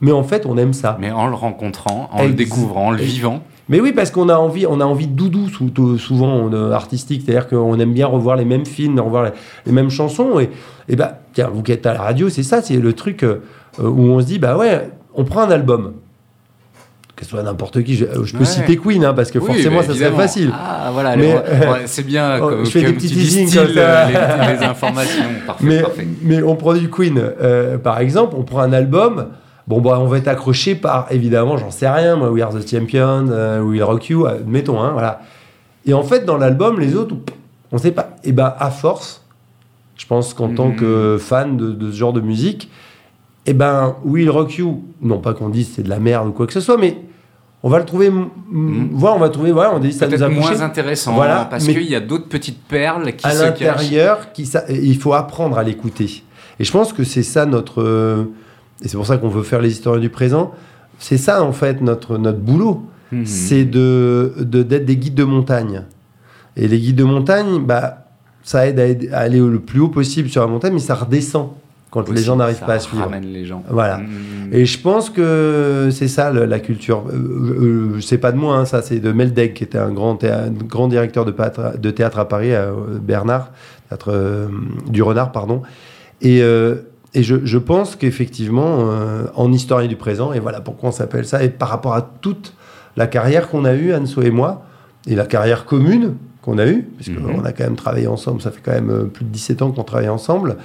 Mais 0.00 0.12
en 0.12 0.22
fait, 0.24 0.44
on 0.44 0.58
aime 0.58 0.72
ça. 0.72 0.96
Mais 1.00 1.10
en 1.10 1.26
le 1.28 1.34
rencontrant, 1.34 2.10
en 2.12 2.24
le 2.24 2.32
découvrant, 2.34 2.88
en 2.88 2.90
le 2.90 2.98
vivant, 3.02 3.42
Mais 3.68 3.80
oui, 3.80 3.92
parce 3.92 4.10
qu'on 4.12 4.28
a 4.28 4.36
envie, 4.36 4.64
on 4.66 4.80
a 4.80 4.84
envie 4.84 5.08
de 5.08 5.12
doudou 5.12 5.48
souvent 5.98 6.48
de 6.48 6.70
artistique, 6.70 7.22
c'est-à-dire 7.24 7.48
qu'on 7.48 7.78
aime 7.80 7.92
bien 7.92 8.06
revoir 8.06 8.36
les 8.36 8.44
mêmes 8.44 8.64
films, 8.66 8.98
revoir 9.00 9.32
les, 9.66 9.72
mêmes 9.72 9.90
chansons. 9.90 10.38
Et, 10.38 10.50
et 10.88 10.94
bah, 10.94 11.18
tiens, 11.32 11.48
vous 11.52 11.62
qui 11.62 11.72
êtes 11.72 11.84
à 11.86 11.92
la 11.94 12.00
radio, 12.02 12.28
c'est 12.28 12.44
ça, 12.44 12.62
c'est 12.62 12.76
le 12.76 12.92
truc 12.92 13.24
euh, 13.24 13.40
où 13.80 14.02
on 14.02 14.20
se 14.20 14.26
dit, 14.26 14.38
bah 14.38 14.56
ouais, 14.56 14.88
on 15.14 15.24
prend 15.24 15.42
un 15.42 15.50
album. 15.50 15.94
Que 17.16 17.24
ce 17.24 17.30
soit 17.30 17.42
n'importe 17.42 17.82
qui, 17.82 17.96
je, 17.96 18.04
je 18.24 18.32
peux 18.34 18.40
Ouais. 18.40 18.44
citer 18.44 18.76
Queen, 18.76 19.02
hein, 19.02 19.14
parce 19.14 19.30
que 19.30 19.38
Oui, 19.38 19.46
forcément, 19.46 19.82
ça 19.82 19.94
serait 19.94 20.12
facile. 20.12 20.52
Ah, 20.54 20.90
voilà, 20.92 21.16
Mais, 21.16 21.34
euh, 21.34 21.76
c'est 21.86 22.06
bien 22.06 22.38
comme, 22.38 22.66
je 22.66 22.70
fais 22.70 22.82
des 22.82 22.92
petits 22.92 23.08
teasings 23.08 23.52
comme 23.54 23.72
ça. 23.72 23.80
euh, 23.80 24.06
les, 24.52 24.58
les 24.58 24.62
informations. 24.64 25.24
Parfait, 25.46 25.64
mais, 25.66 25.80
parfait. 25.80 26.06
mais 26.22 26.42
on 26.42 26.56
prend 26.56 26.74
du 26.74 26.90
Queen, 26.90 27.18
euh, 27.18 27.78
par 27.78 28.00
exemple, 28.00 28.36
on 28.38 28.42
prend 28.42 28.60
un 28.60 28.72
album. 28.74 29.28
Bon, 29.68 29.80
bah, 29.80 29.98
on 30.00 30.06
va 30.06 30.18
être 30.18 30.28
accroché 30.28 30.76
par, 30.76 31.06
évidemment, 31.10 31.56
j'en 31.56 31.70
sais 31.72 31.88
rien, 31.88 32.14
moi, 32.16 32.30
We 32.30 32.40
Are 32.42 32.54
the 32.54 32.68
Champion, 32.68 33.26
euh, 33.30 33.60
We'll 33.60 33.82
Rock 33.82 34.08
You, 34.08 34.24
euh, 34.26 34.38
mettons, 34.46 34.80
hein, 34.80 34.92
voilà. 34.92 35.22
Et 35.84 35.92
en 35.92 36.02
fait, 36.04 36.24
dans 36.24 36.36
l'album, 36.36 36.78
les 36.78 36.94
autres, 36.94 37.16
on 37.72 37.78
sait 37.78 37.90
pas. 37.90 38.10
Et 38.22 38.30
ben, 38.32 38.54
à 38.58 38.70
force, 38.70 39.24
je 39.96 40.06
pense 40.06 40.34
qu'en 40.34 40.50
tant 40.54 40.68
Mhm. 40.68 40.76
que 40.76 41.16
fan 41.18 41.56
de, 41.56 41.72
de 41.72 41.90
ce 41.90 41.96
genre 41.96 42.12
de 42.12 42.20
musique, 42.20 42.70
et 43.44 43.54
ben, 43.54 43.96
Will 44.04 44.30
Rock 44.30 44.56
You, 44.58 44.84
non 45.02 45.18
pas 45.18 45.34
qu'on 45.34 45.48
dise 45.48 45.72
c'est 45.74 45.82
de 45.82 45.88
la 45.88 45.98
merde 45.98 46.28
ou 46.28 46.32
quoi 46.32 46.46
que 46.46 46.52
ce 46.52 46.60
soit, 46.60 46.76
mais 46.76 46.98
on 47.64 47.68
va 47.68 47.78
le 47.80 47.84
trouver, 47.84 48.06
m- 48.06 48.26
m- 48.52 48.88
voilà, 48.92 49.16
on 49.16 49.20
va 49.20 49.28
trouver, 49.30 49.50
voilà, 49.50 49.74
on 49.74 49.80
dit 49.80 49.92
ça 49.92 50.06
nous 50.06 50.22
a 50.22 50.28
moins 50.28 50.60
intéressant, 50.60 51.14
Voilà, 51.14 51.42
hein, 51.42 51.46
parce 51.50 51.64
qu'il 51.66 51.82
y 51.90 51.94
a 51.96 52.00
d'autres 52.00 52.28
petites 52.28 52.62
perles 52.68 53.12
qui 53.16 53.26
à 53.26 53.34
l'intérieur, 53.34 54.32
qui 54.32 54.46
ça- 54.46 54.64
il 54.68 54.96
faut 54.98 55.12
apprendre 55.14 55.58
à 55.58 55.64
l'écouter. 55.64 56.22
Et 56.60 56.64
je 56.64 56.70
pense 56.70 56.92
que 56.92 57.02
c'est 57.02 57.22
ça 57.24 57.46
notre, 57.46 57.82
euh, 57.82 58.24
et 58.82 58.88
c'est 58.88 58.96
pour 58.96 59.06
ça 59.06 59.16
qu'on 59.18 59.28
veut 59.28 59.42
faire 59.42 59.60
les 59.60 59.70
historiens 59.70 60.00
du 60.00 60.10
présent. 60.10 60.52
C'est 60.98 61.16
ça 61.18 61.42
en 61.42 61.52
fait 61.52 61.80
notre 61.82 62.18
notre 62.18 62.38
boulot, 62.38 62.82
Mhm. 63.12 63.26
c'est 63.26 63.64
de 63.64 64.34
de- 64.40 64.62
d'être 64.62 64.84
des 64.84 64.96
guides 64.96 65.14
de 65.14 65.24
montagne. 65.24 65.82
Et 66.56 66.68
les 66.68 66.78
guides 66.78 66.96
de 66.96 67.04
montagne, 67.04 67.60
bah 67.64 68.06
ça 68.42 68.66
aide 68.66 68.78
à, 68.80 68.86
aider- 68.86 69.10
à 69.10 69.18
aller 69.18 69.38
le 69.40 69.60
plus 69.60 69.80
haut 69.80 69.88
possible 69.88 70.28
sur 70.28 70.40
la 70.40 70.46
montagne, 70.46 70.72
mais 70.72 70.78
ça 70.78 70.94
redescend 70.94 71.48
quand 71.90 72.08
les 72.10 72.22
gens 72.22 72.36
n'arrivent 72.36 72.58
ça 72.58 72.66
pas 72.66 72.74
à 72.74 72.78
suivre. 72.78 73.02
ramène 73.04 73.24
les 73.26 73.44
gens. 73.44 73.62
Voilà. 73.68 73.98
Mhm. 73.98 74.52
Et 74.52 74.64
je 74.66 74.78
pense 74.80 75.10
que 75.10 75.88
c'est 75.90 76.08
ça 76.08 76.30
le- 76.32 76.44
la 76.44 76.60
culture. 76.60 77.04
Euh, 77.12 77.96
euh, 77.96 78.00
c'est 78.00 78.18
pas 78.18 78.32
de 78.32 78.36
moi, 78.38 78.56
hein, 78.56 78.64
ça 78.64 78.82
c'est 78.82 79.00
de 79.00 79.12
Meldeg, 79.12 79.52
qui 79.54 79.64
était 79.64 79.78
un 79.78 79.90
grand, 79.92 80.14
théâ- 80.16 80.48
grand 80.50 80.88
directeur 80.88 81.24
de, 81.24 81.30
pâtre- 81.32 81.78
de 81.78 81.90
théâtre 81.90 82.18
à 82.18 82.28
Paris, 82.28 82.54
à 82.54 82.62
euh, 82.62 82.72
Bernard, 83.02 83.50
théâtre 83.88 84.10
euh, 84.12 84.48
du 84.88 85.02
Renard, 85.02 85.32
pardon. 85.32 85.62
Et, 86.22 86.40
euh, 86.42 86.76
et 87.16 87.22
je, 87.22 87.36
je 87.44 87.56
pense 87.58 87.96
qu'effectivement, 87.96 88.90
euh, 88.90 89.24
en 89.34 89.50
historien 89.50 89.88
du 89.88 89.96
présent, 89.96 90.34
et 90.34 90.38
voilà 90.38 90.60
pourquoi 90.60 90.90
on 90.90 90.92
s'appelle 90.92 91.24
ça, 91.24 91.42
et 91.42 91.48
par 91.48 91.70
rapport 91.70 91.94
à 91.94 92.02
toute 92.02 92.52
la 92.96 93.06
carrière 93.06 93.48
qu'on 93.48 93.64
a 93.64 93.72
eue, 93.74 93.94
Anso 93.94 94.20
et 94.20 94.30
moi, 94.30 94.64
et 95.06 95.14
la 95.14 95.24
carrière 95.24 95.64
commune 95.64 96.14
qu'on 96.42 96.58
a 96.58 96.66
eue, 96.66 96.82
parce 96.82 97.08
Mhm. 97.08 97.44
a 97.46 97.52
quand 97.52 97.64
même 97.64 97.76
travaillé 97.76 98.06
ensemble, 98.06 98.42
ça 98.42 98.50
fait 98.50 98.60
quand 98.62 98.72
même 98.72 98.90
euh, 98.90 99.04
plus 99.04 99.24
de 99.24 99.30
17 99.30 99.62
ans 99.62 99.72
qu'on 99.72 99.82
travaille 99.82 100.10
ensemble, 100.10 100.58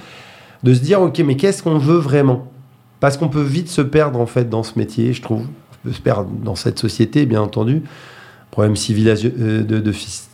de 0.62 0.74
se 0.74 0.80
dire, 0.80 1.00
ok, 1.00 1.18
mais 1.20 1.36
qu'est-ce 1.36 1.62
qu'on 1.62 1.78
veut 1.78 1.96
vraiment? 1.98 2.46
Parce 3.00 3.16
qu'on 3.16 3.28
peut 3.28 3.42
vite 3.42 3.68
se 3.68 3.80
perdre 3.80 4.20
en 4.20 4.26
fait 4.26 4.48
dans 4.50 4.62
ce 4.62 4.78
métier, 4.78 5.12
je 5.14 5.22
trouve. 5.22 5.40
On 5.46 5.88
peut 5.88 5.92
se 5.94 6.00
perdre 6.02 6.28
dans 6.44 6.54
cette 6.54 6.78
société, 6.78 7.24
bien 7.26 7.40
entendu. 7.40 7.82
Problème 8.52 8.74
euh, 8.76 9.62
de, 9.62 9.78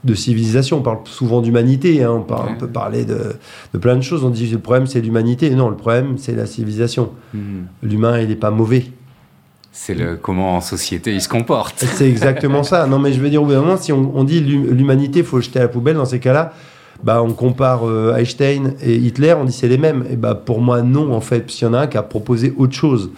de, 0.05 0.15
civilisation, 0.15 0.79
on 0.79 0.83
parle 0.83 0.99
souvent 1.05 1.41
d'humanité, 1.41 2.03
hein, 2.03 2.11
on, 2.11 2.23
parle- 2.23 2.47
Ouais. 2.49 2.53
on 2.57 2.59
peut 2.59 2.67
parler 2.67 3.05
de, 3.05 3.37
de 3.73 3.79
plein 3.79 3.95
de 3.95 4.01
choses. 4.03 4.25
On 4.25 4.31
dit 4.31 4.49
que 4.49 4.55
le 4.57 4.59
problème 4.61 4.89
c'est 4.89 5.01
l'humanité. 5.01 5.51
Non, 5.51 5.69
le 5.71 5.77
problème 5.77 6.17
c'est 6.19 6.35
la 6.35 6.45
civilisation. 6.47 7.11
Mhm. 7.33 7.67
L'humain, 7.85 8.19
il 8.19 8.29
n'est 8.29 8.35
pas 8.35 8.51
mauvais. 8.51 8.87
C'est 9.71 9.95
le 9.95 10.17
comment 10.17 10.57
en 10.57 10.61
société 10.61 11.13
il 11.15 11.21
se 11.21 11.29
comporte. 11.29 11.79
C'est 11.79 12.09
exactement 12.09 12.65
ça. 12.65 12.89
Non, 12.89 12.99
mais 12.99 13.13
je 13.13 13.21
veux 13.21 13.31
dire, 13.31 13.41
au 13.41 13.47
bout 13.47 13.53
d'un 13.53 13.61
moment, 13.61 13.77
si 13.77 13.93
on, 13.93 14.11
on 14.17 14.25
dit 14.25 14.41
l'hum- 14.41 14.69
l'humanité, 14.75 15.23
faut 15.23 15.37
le 15.37 15.43
jeter 15.43 15.61
à 15.61 15.63
la 15.63 15.69
poubelle, 15.69 15.95
dans 15.95 16.05
ces 16.05 16.19
cas-là, 16.19 16.53
bah, 17.05 17.23
on 17.23 17.33
compare 17.33 17.89
euh, 17.89 18.17
Einstein 18.17 18.75
et 18.83 18.97
Hitler, 18.97 19.35
on 19.39 19.45
dit 19.45 19.53
c'est 19.53 19.69
les 19.69 19.79
mêmes. 19.79 20.05
Et 20.11 20.17
bah, 20.17 20.35
pour 20.35 20.61
moi, 20.61 20.83
non, 20.83 21.15
en 21.15 21.21
fait, 21.21 21.43
parce 21.43 21.55
qu'il 21.55 21.69
y 21.69 21.71
en 21.71 21.75
a 21.75 21.83
un 21.83 21.87
qui 21.87 21.97
a 21.97 22.03
proposé 22.03 22.53
autre 22.57 22.75
chose. 22.75 23.11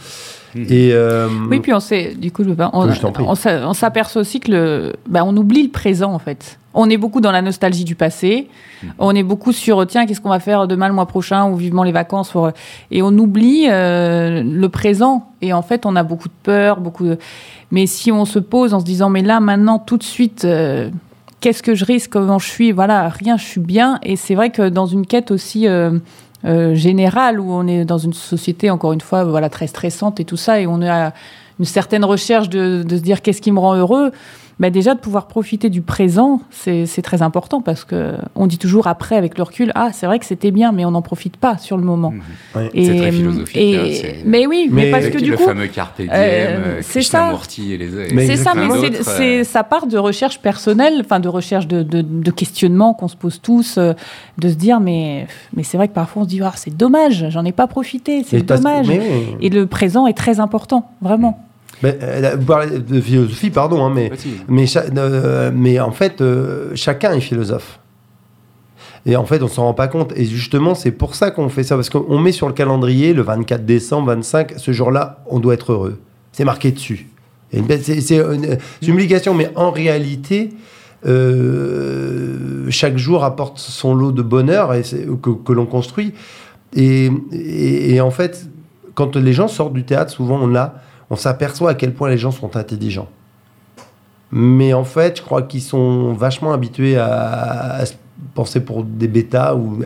Mhm. 0.55 0.67
Et, 0.69 0.91
euh, 0.93 1.29
Oui, 1.51 1.61
puis 1.61 1.73
on 1.73 1.81
sait, 1.81 2.15
du 2.17 2.33
coup, 2.33 2.43
je 2.45 2.49
veux 2.51 2.55
pas- 2.57 2.71
on, 2.73 3.75
s'aperçoit 3.75 4.21
aussi 4.21 4.41
que 4.41 4.51
le, 4.51 4.93
bah, 5.09 5.23
on 5.25 5.37
oublie 5.37 5.63
le 5.63 5.71
présent 5.71 6.13
en 6.13 6.19
fait. 6.19 6.59
On 6.73 6.89
est 6.89 6.97
beaucoup 6.97 7.21
dans 7.21 7.33
la 7.33 7.43
nostalgie 7.43 7.85
du 7.85 7.95
passé. 7.97 8.49
Mhm. 8.83 8.91
On 8.99 9.15
est 9.15 9.23
beaucoup 9.23 9.53
sur 9.53 9.87
tiens, 9.87 10.07
qu'est-ce 10.07 10.21
qu'on 10.21 10.29
va 10.29 10.41
faire 10.41 10.67
demain, 10.69 10.89
le 10.89 10.95
mois 10.95 11.07
prochain, 11.07 11.49
ou 11.51 11.57
vivement 11.57 11.83
les 11.83 11.93
vacances. 11.93 12.31
pour- 12.31 12.51
Et 12.91 13.03
on 13.03 13.09
oublie 13.19 13.67
euh, 13.69 14.43
le 14.45 14.69
présent. 14.69 15.29
Et 15.43 15.53
en 15.53 15.63
fait, 15.63 15.85
on 15.87 15.97
a 15.97 16.03
beaucoup 16.03 16.29
de 16.29 16.35
peur, 16.43 16.81
beaucoup. 16.81 17.05
De... 17.07 17.19
Mais 17.71 17.87
si 17.87 18.11
on 18.13 18.25
se 18.25 18.39
pose 18.39 18.73
en 18.75 18.81
se 18.81 18.85
disant 18.85 19.11
mais 19.11 19.23
là, 19.23 19.41
maintenant, 19.41 19.79
tout 19.79 19.97
de 19.97 20.03
suite. 20.05 20.45
euh, 20.45 20.91
Qu'est-ce 21.41 21.63
que 21.63 21.75
je 21.75 21.87
risque 21.87 22.11
Comment 22.11 22.39
je 22.39 22.47
suis 22.47 22.71
Voilà, 22.71 23.09
rien, 23.09 23.39
je 23.39 23.45
suis 23.47 23.61
bien. 23.63 23.99
Et 24.03 24.17
c'est 24.17 24.35
vrai 24.35 24.51
que 24.51 24.69
dans 24.69 24.85
une 24.85 25.07
quête 25.07 25.31
aussi 25.31 25.67
euh, 26.45 26.75
générale 26.75 27.39
où 27.41 27.53
on 27.53 27.67
est 27.67 27.85
dans 27.85 27.99
une 27.99 28.13
société, 28.13 28.71
encore 28.71 28.93
une 28.93 29.01
fois, 29.01 29.25
voilà, 29.25 29.49
très 29.49 29.67
stressante 29.67 30.21
et 30.21 30.25
tout 30.25 30.37
ça, 30.37 30.61
et 30.61 30.67
on 30.67 30.83
a 30.83 31.13
une 31.59 31.65
certaine 31.65 32.05
recherche 32.05 32.49
de, 32.49 32.83
de 32.83 32.97
se 32.97 33.03
dire 33.03 33.23
qu'est-ce 33.23 33.43
qui 33.43 33.53
me 33.53 33.59
rend 33.59 33.75
heureux. 33.75 34.13
Bah, 34.61 34.69
déjà 34.69 34.95
de 34.95 35.01
pouvoir 35.01 35.27
profiter 35.27 35.71
du 35.71 35.81
présent, 35.81 36.43
c'est 36.51 37.03
très 37.03 37.23
important 37.23 37.63
parce 37.63 37.85
que 37.87 38.13
on 38.35 38.47
dit 38.47 38.59
toujours 38.59 38.89
après 38.89 39.17
avec 39.17 39.39
le 39.39 39.43
recul, 39.43 39.73
ah 39.75 39.89
c'est 39.95 40.05
vrai 40.05 40.19
que 40.19 40.27
c'était 40.27 40.51
bien, 40.51 40.71
mais 40.71 40.85
on 40.85 40.91
n'en 40.91 41.01
profite 41.01 41.39
pas 41.39 41.57
sur 41.57 41.79
le 41.79 41.83
moment. 41.83 42.11
Mmh. 42.11 42.61
c'est 42.75 42.97
très 42.99 43.11
philosophique. 43.11 43.57
Et, 43.57 43.77
hein, 43.77 44.13
mais 44.27 44.47
oui, 44.47 44.69
mais, 44.71 44.91
parce 44.91 45.09
que 45.09 45.17
du 45.17 45.31
le 45.31 45.39
coup, 45.39 45.45
fameux 45.45 45.67
carpe 45.67 45.97
diem, 45.97 46.11
euh, 46.13 46.79
c'est 46.83 47.01
ça. 47.01 47.33
Et 47.59 47.79
les, 47.79 48.27
c'est 48.27 48.37
ça, 48.37 48.53
mais 48.55 48.69
c'est 49.01 49.45
ça 49.45 49.65
part 49.65 49.87
de 49.87 49.97
recherche 49.97 50.41
personnelle, 50.41 50.99
enfin 51.01 51.21
de 51.21 51.29
recherche 51.29 51.67
de, 51.67 51.83
de, 51.83 52.03
de 52.03 52.31
questionnement 52.31 52.93
qu'on 52.93 53.09
se 53.09 53.17
pose 53.17 53.41
tous, 53.41 53.79
euh, 53.79 53.95
de 54.37 54.49
se 54.51 54.57
dire 54.57 54.79
mais 54.79 55.27
mais 55.57 55.63
c'est 55.63 55.79
vrai 55.79 55.89
que 55.89 55.95
parfois 55.95 56.21
on 56.21 56.25
se 56.27 56.29
dit 56.29 56.41
ah 56.43 56.53
c'est 56.55 56.77
dommage, 56.77 57.31
j'en 57.31 57.47
ai 57.47 57.53
pas 57.53 57.67
profité, 57.67 58.25
c'est 58.27 58.43
dommage. 58.43 58.91
Et 59.41 59.49
le 59.49 59.65
présent 59.67 60.07
est 60.07 60.13
très 60.13 60.39
important, 60.39 60.91
vraiment. 61.01 61.47
Euh, 61.85 62.37
vous 62.39 62.45
parlez 62.45 62.79
de 62.79 63.01
philosophie, 63.01 63.51
pardon, 63.51 63.85
hein, 63.85 63.93
mais, 63.95 64.11
mais, 64.49 64.67
euh, 64.77 65.51
mais, 65.55 65.81
en 65.81 65.93
fait, 65.93 66.21
euh, 66.21 66.71
chacun 66.75 67.13
est 67.13 67.21
philosophe. 67.21 67.79
Et 69.07 69.17
en 69.17 69.25
fait, 69.25 69.43
on 69.43 69.49
s'en 69.49 69.65
rend 69.65 69.75
pas 69.75 69.89
compte. 69.89 70.13
Et 70.15 70.27
justement, 70.27 70.75
c'est 70.75 70.91
pour 70.91 71.15
ça 71.15 71.31
qu'on 71.31 71.49
fait 71.49 71.63
ça. 71.63 71.75
Parce 71.75 71.89
qu'on 71.89 72.19
met 72.19 72.33
sur 72.33 72.49
le 72.49 72.53
calendrier, 72.53 73.15
le 73.15 73.23
24 73.23 73.65
décembre, 73.65 74.09
25, 74.09 74.55
ce 74.59 74.73
jour-là, 74.73 75.25
on 75.27 75.41
doit 75.41 75.55
être 75.55 75.73
heureux. 75.73 76.01
C'est 76.33 76.45
marqué 76.45 76.71
dessus. 76.71 77.09
C'est 77.51 78.19
une, 78.19 78.59
obligation, 78.89 79.35
mais 79.35 79.51
en 79.57 79.71
réalité, 79.71 80.51
chaque 82.69 82.99
jour 82.99 83.25
apporte 83.25 83.59
son 83.59 83.95
lot 83.95 84.13
de 84.13 84.23
bonheur 84.23 84.75
et 84.75 84.83
que, 84.83 85.31
que 85.31 85.53
l'on 85.53 85.67
construit. 85.67 86.13
Et, 86.77 87.11
et, 87.33 87.95
et, 87.95 88.01
en 88.03 88.11
fait, 88.11 88.47
quand 88.95 89.17
les 89.17 89.33
gens 89.33 89.49
sortent 89.49 89.73
du 89.73 89.85
théâtre, 89.85 90.13
souvent 90.13 90.39
on 90.41 90.55
a 90.55 90.75
on 91.11 91.17
s'aperçoit 91.17 91.71
à 91.71 91.75
quel 91.75 91.93
point 91.93 92.09
les 92.09 92.19
gens 92.19 92.31
sont 92.31 92.57
intelligents. 92.57 93.09
Mais 94.33 94.73
en 94.73 94.85
fait, 94.85 95.19
je 95.19 95.23
crois 95.23 95.43
qu'ils 95.43 95.63
sont 95.63 96.13
vachement 96.13 96.53
habitués 96.53 96.97
à, 96.97 97.83
penser 98.35 98.61
pour 98.61 98.85
des 98.85 99.09
bêtas 99.09 99.55
ou 99.55 99.83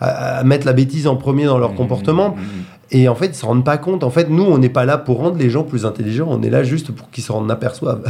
à, 0.00 0.44
mettre 0.44 0.64
la 0.64 0.72
bêtise 0.72 1.06
en 1.06 1.16
premier 1.16 1.44
dans 1.44 1.58
leur 1.58 1.72
mmh, 1.72 1.76
comportement. 1.76 2.30
Mmh, 2.30 2.40
mmh. 2.40 2.74
Et 2.92 3.08
en 3.08 3.16
fait, 3.16 3.26
ils 3.26 3.30
ne 3.30 3.34
se 3.34 3.46
rendent 3.46 3.64
pas 3.64 3.78
compte. 3.78 4.04
En 4.04 4.10
fait, 4.10 4.28
nous, 4.28 4.44
on 4.44 4.58
n'est 4.58 4.68
pas 4.68 4.84
là 4.84 4.98
pour 4.98 5.18
rendre 5.18 5.36
les 5.36 5.50
gens 5.50 5.64
plus 5.64 5.84
intelligents. 5.84 6.28
On 6.30 6.42
est 6.42 6.50
là 6.50 6.62
juste 6.62 6.92
pour 6.92 7.10
qu'ils 7.10 7.24
se 7.24 7.32
rendent 7.32 7.50
aperçoivent. 7.50 8.04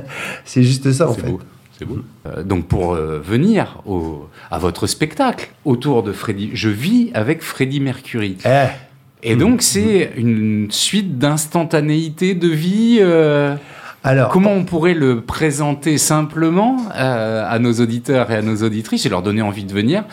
c'est 0.44 0.62
juste 0.62 0.92
ça, 0.92 1.08
en 1.08 1.14
fait. 1.14 1.28
Beau. 1.28 1.40
C'est 1.76 1.84
beau. 1.84 1.98
Euh, 2.26 2.44
donc, 2.44 2.66
pour 2.66 2.92
euh, 2.92 3.18
venir 3.18 3.82
au, 3.86 4.28
à 4.50 4.58
votre 4.58 4.86
spectacle 4.86 5.50
autour 5.64 6.04
de 6.04 6.12
Freddy, 6.12 6.50
je 6.54 6.68
vis 6.68 7.10
avec 7.14 7.42
Freddy 7.42 7.80
Mercury. 7.80 8.36
Eh. 8.44 8.66
Et 9.22 9.36
donc, 9.36 9.62
c'est 9.62 10.12
une 10.16 10.68
suite 10.70 11.18
d'instantanéité 11.18 12.34
de 12.34 12.48
vie. 12.48 12.98
Euh, 13.00 13.54
alors, 14.02 14.30
comment 14.30 14.52
on 14.52 14.64
pourrait 14.64 14.94
le 14.94 15.20
présenter 15.20 15.98
simplement 15.98 16.78
euh, 16.96 17.44
à 17.46 17.58
nos 17.58 17.72
auditeurs 17.74 18.30
et 18.30 18.36
à 18.36 18.42
nos 18.42 18.56
auditrices 18.62 19.04
et 19.04 19.08
leur 19.08 19.22
donner 19.22 19.42
envie 19.42 19.64
de 19.64 19.72
venir? 19.72 20.04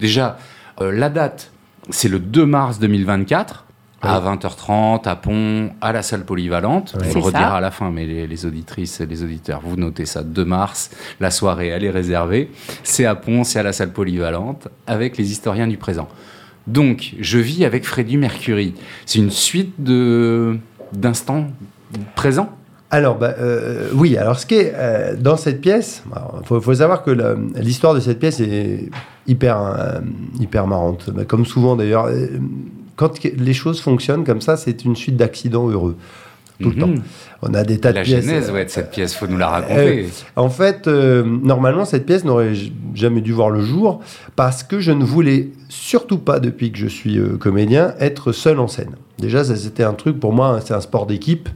Déjà, 0.00 0.36
euh, 0.80 0.90
la 0.90 1.10
date, 1.10 1.52
c'est 1.90 2.08
le 2.08 2.18
2 2.18 2.44
mars 2.44 2.78
2024 2.80 3.64
à 4.02 4.20
20h30 4.20 5.08
à 5.08 5.16
Pont, 5.16 5.70
à 5.80 5.92
la 5.92 6.02
salle 6.02 6.24
polyvalente. 6.24 6.94
On 6.94 7.14
le 7.14 7.20
redira 7.20 7.56
à 7.56 7.60
la 7.60 7.70
fin, 7.70 7.90
mais 7.90 8.06
les, 8.06 8.26
les, 8.26 8.46
auditrices 8.46 9.00
et 9.00 9.06
les 9.06 9.24
auditeurs, 9.24 9.60
vous 9.64 9.76
notez 9.76 10.06
ça, 10.06 10.22
2 10.22 10.44
mars, 10.44 10.90
la 11.18 11.30
soirée, 11.30 11.68
elle 11.68 11.82
est 11.82 11.90
réservée. 11.90 12.50
C'est 12.84 13.06
à 13.06 13.14
Pont, 13.14 13.42
c'est 13.42 13.58
à 13.58 13.62
la 13.64 13.72
salle 13.72 13.92
polyvalente, 13.92 14.68
avec 14.86 15.16
les 15.16 15.32
historiens 15.32 15.66
du 15.66 15.76
présent. 15.76 16.08
Donc, 16.66 17.14
je 17.20 17.38
vis 17.38 17.64
avec 17.64 17.84
Freddie 17.84 18.16
Mercury. 18.16 18.74
C'est 19.04 19.18
une 19.18 19.30
suite 19.30 19.74
de 19.78 20.58
d'instants 20.92 21.48
présents? 22.14 22.50
Alors, 22.90 23.16
bah, 23.18 23.34
euh, 23.38 23.88
oui, 23.94 24.16
alors 24.16 24.38
ce 24.38 24.46
qui 24.46 24.54
est 24.54 24.72
euh, 24.74 25.16
dans 25.16 25.36
cette 25.36 25.60
pièce, 25.60 26.04
il 26.40 26.46
faut, 26.46 26.74
savoir 26.74 27.02
que 27.02 27.10
l'histoire 27.56 27.94
de 27.94 28.00
cette 28.00 28.20
pièce 28.20 28.40
est 28.40 28.90
hyper, 29.26 29.60
euh, 29.60 30.00
hyper 30.38 30.66
marrante. 30.66 31.10
Bah, 31.10 31.24
comme 31.24 31.44
souvent 31.44 31.74
d'ailleurs, 31.74 32.08
quand 32.94 33.22
les 33.22 33.52
choses 33.52 33.80
fonctionnent 33.80 34.24
comme 34.24 34.40
ça, 34.40 34.56
c'est 34.56 34.84
une 34.84 34.94
suite 34.94 35.16
d'accidents 35.16 35.68
heureux 35.68 35.96
tout 36.60 36.70
le 36.70 36.76
temps. 36.76 36.86
Mhm. 36.88 37.02
On 37.42 37.54
a 37.54 37.64
des 37.64 37.78
tas 37.78 37.92
de 37.92 38.00
pièces. 38.00 38.26
La 38.26 38.32
genèse 38.32 38.50
ouais, 38.50 38.64
de 38.64 38.70
cette 38.70 38.90
pièce, 38.90 39.14
faut 39.14 39.26
nous 39.26 39.36
la 39.36 39.48
raconter. 39.48 40.04
Euh, 40.04 40.08
en 40.36 40.48
fait, 40.48 40.88
euh, 40.88 41.22
normalement, 41.24 41.84
cette 41.84 42.06
pièce 42.06 42.24
n'aurait 42.24 42.54
jamais 42.94 43.20
dû 43.20 43.32
voir 43.32 43.50
le 43.50 43.60
jour 43.60 44.00
parce 44.36 44.62
que 44.62 44.80
je 44.80 44.92
ne 44.92 45.04
voulais 45.04 45.50
surtout 45.68 46.18
pas, 46.18 46.40
depuis 46.40 46.72
que 46.72 46.78
je 46.78 46.86
suis 46.86 47.18
euh, 47.18 47.36
comédien, 47.36 47.94
être 48.00 48.32
seul 48.32 48.58
en 48.58 48.68
scène. 48.68 48.96
Déjà, 49.18 49.44
ça 49.44 49.56
c'était 49.56 49.82
un 49.82 49.94
truc 49.94 50.18
pour 50.18 50.32
moi, 50.32 50.60
c'est 50.64 50.74
un 50.74 50.80
sport 50.80 51.06
d'équipe, 51.06 51.48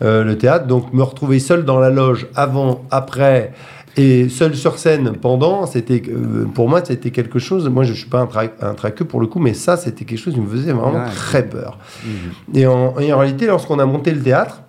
le 0.00 0.34
théâtre. 0.34 0.66
Donc, 0.66 0.92
me 0.92 1.02
retrouver 1.02 1.40
seul 1.40 1.64
dans 1.64 1.80
la 1.80 1.90
loge 1.90 2.28
avant, 2.36 2.84
après 2.90 3.52
et 3.98 4.28
seul 4.28 4.54
sur 4.54 4.78
scène 4.78 5.12
pendant, 5.20 5.66
c'était 5.66 6.00
euh, 6.08 6.44
pour 6.44 6.68
moi 6.68 6.82
c'était 6.84 7.10
quelque 7.10 7.40
chose. 7.40 7.68
Moi 7.68 7.82
je, 7.82 7.90
ne 7.90 7.96
suis 7.96 8.08
pas 8.08 8.20
un, 8.20 8.26
tra 8.26 8.44
un 8.60 8.74
traqueux 8.74 9.04
pour 9.04 9.20
le 9.20 9.26
coup, 9.26 9.40
mais 9.40 9.54
ça 9.54 9.76
c'était 9.76 10.04
quelque 10.04 10.20
chose 10.20 10.34
qui 10.34 10.40
me 10.40 10.48
faisait 10.48 10.72
vraiment 10.72 11.04
très 11.06 11.44
peur. 11.44 11.78
Mhm. 12.04 12.56
Et, 12.56 12.66
en, 12.66 12.92
réalité, 12.92 13.46
lorsqu'on 13.46 13.80
a 13.80 13.86
monté 13.86 14.12
le 14.12 14.22
théâtre 14.22 14.62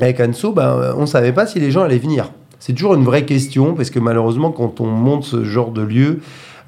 avec 0.00 0.20
Anso, 0.20 0.52
ben, 0.52 0.94
on 0.96 1.04
savait 1.04 1.32
pas 1.32 1.46
si 1.46 1.60
les 1.60 1.70
gens 1.70 1.82
allaient 1.82 1.98
venir. 1.98 2.30
C'est 2.58 2.72
toujours 2.72 2.94
une 2.94 3.04
vraie 3.04 3.26
question 3.26 3.74
parce 3.74 3.90
que 3.90 3.98
malheureusement 3.98 4.50
quand 4.50 4.80
on 4.80 4.86
monte 4.86 5.24
ce 5.24 5.44
genre 5.44 5.70
de 5.70 5.82
lieu, 5.82 6.20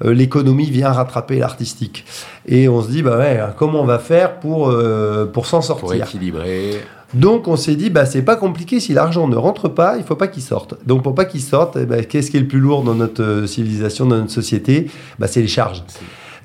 euh, 0.05 0.13
l'économie 0.13 0.69
vient 0.69 0.91
rattraper 0.91 1.39
l'artistique. 1.39 2.05
Et 2.45 2.69
on 2.69 2.83
se 2.83 2.89
dit, 2.89 3.01
bah 3.01 3.17
ouais, 3.17 3.39
comment 3.57 3.81
on 3.81 3.85
va 3.85 3.97
faire 3.97 4.39
pour, 4.39 4.69
euh, 4.69 5.25
pour 5.25 5.47
s'en 5.47 5.61
sortir? 5.61 5.87
Pour 5.87 5.93
équilibrer. 5.93 6.79
Donc 7.13 7.47
on 7.47 7.55
s'est 7.55 7.75
dit, 7.75 7.89
bah, 7.89 8.05
c'est 8.05 8.21
pas 8.21 8.35
compliqué, 8.35 8.79
si 8.79 8.93
l'argent 8.93 9.27
ne 9.27 9.35
rentre 9.35 9.67
pas, 9.67 9.97
il 9.97 10.03
faut 10.03 10.15
pas 10.15 10.27
qu'il 10.27 10.43
sorte. 10.43 10.75
Donc 10.85 11.03
pour 11.03 11.15
pas 11.15 11.25
qu'il 11.25 11.41
sorte, 11.41 11.77
eh 11.81 11.85
ben, 11.85 12.05
qu'est-ce 12.05 12.29
qui 12.29 12.37
est 12.37 12.41
le 12.41 12.47
plus 12.47 12.59
lourd 12.59 12.83
dans 12.83 12.95
notre 12.95 13.23
euh, 13.23 13.47
civilisation, 13.47 14.05
dans 14.05 14.17
notre 14.17 14.31
société? 14.31 14.87
Bah, 15.17 15.27
C'est 15.27 15.41
les 15.41 15.47
charges. 15.47 15.83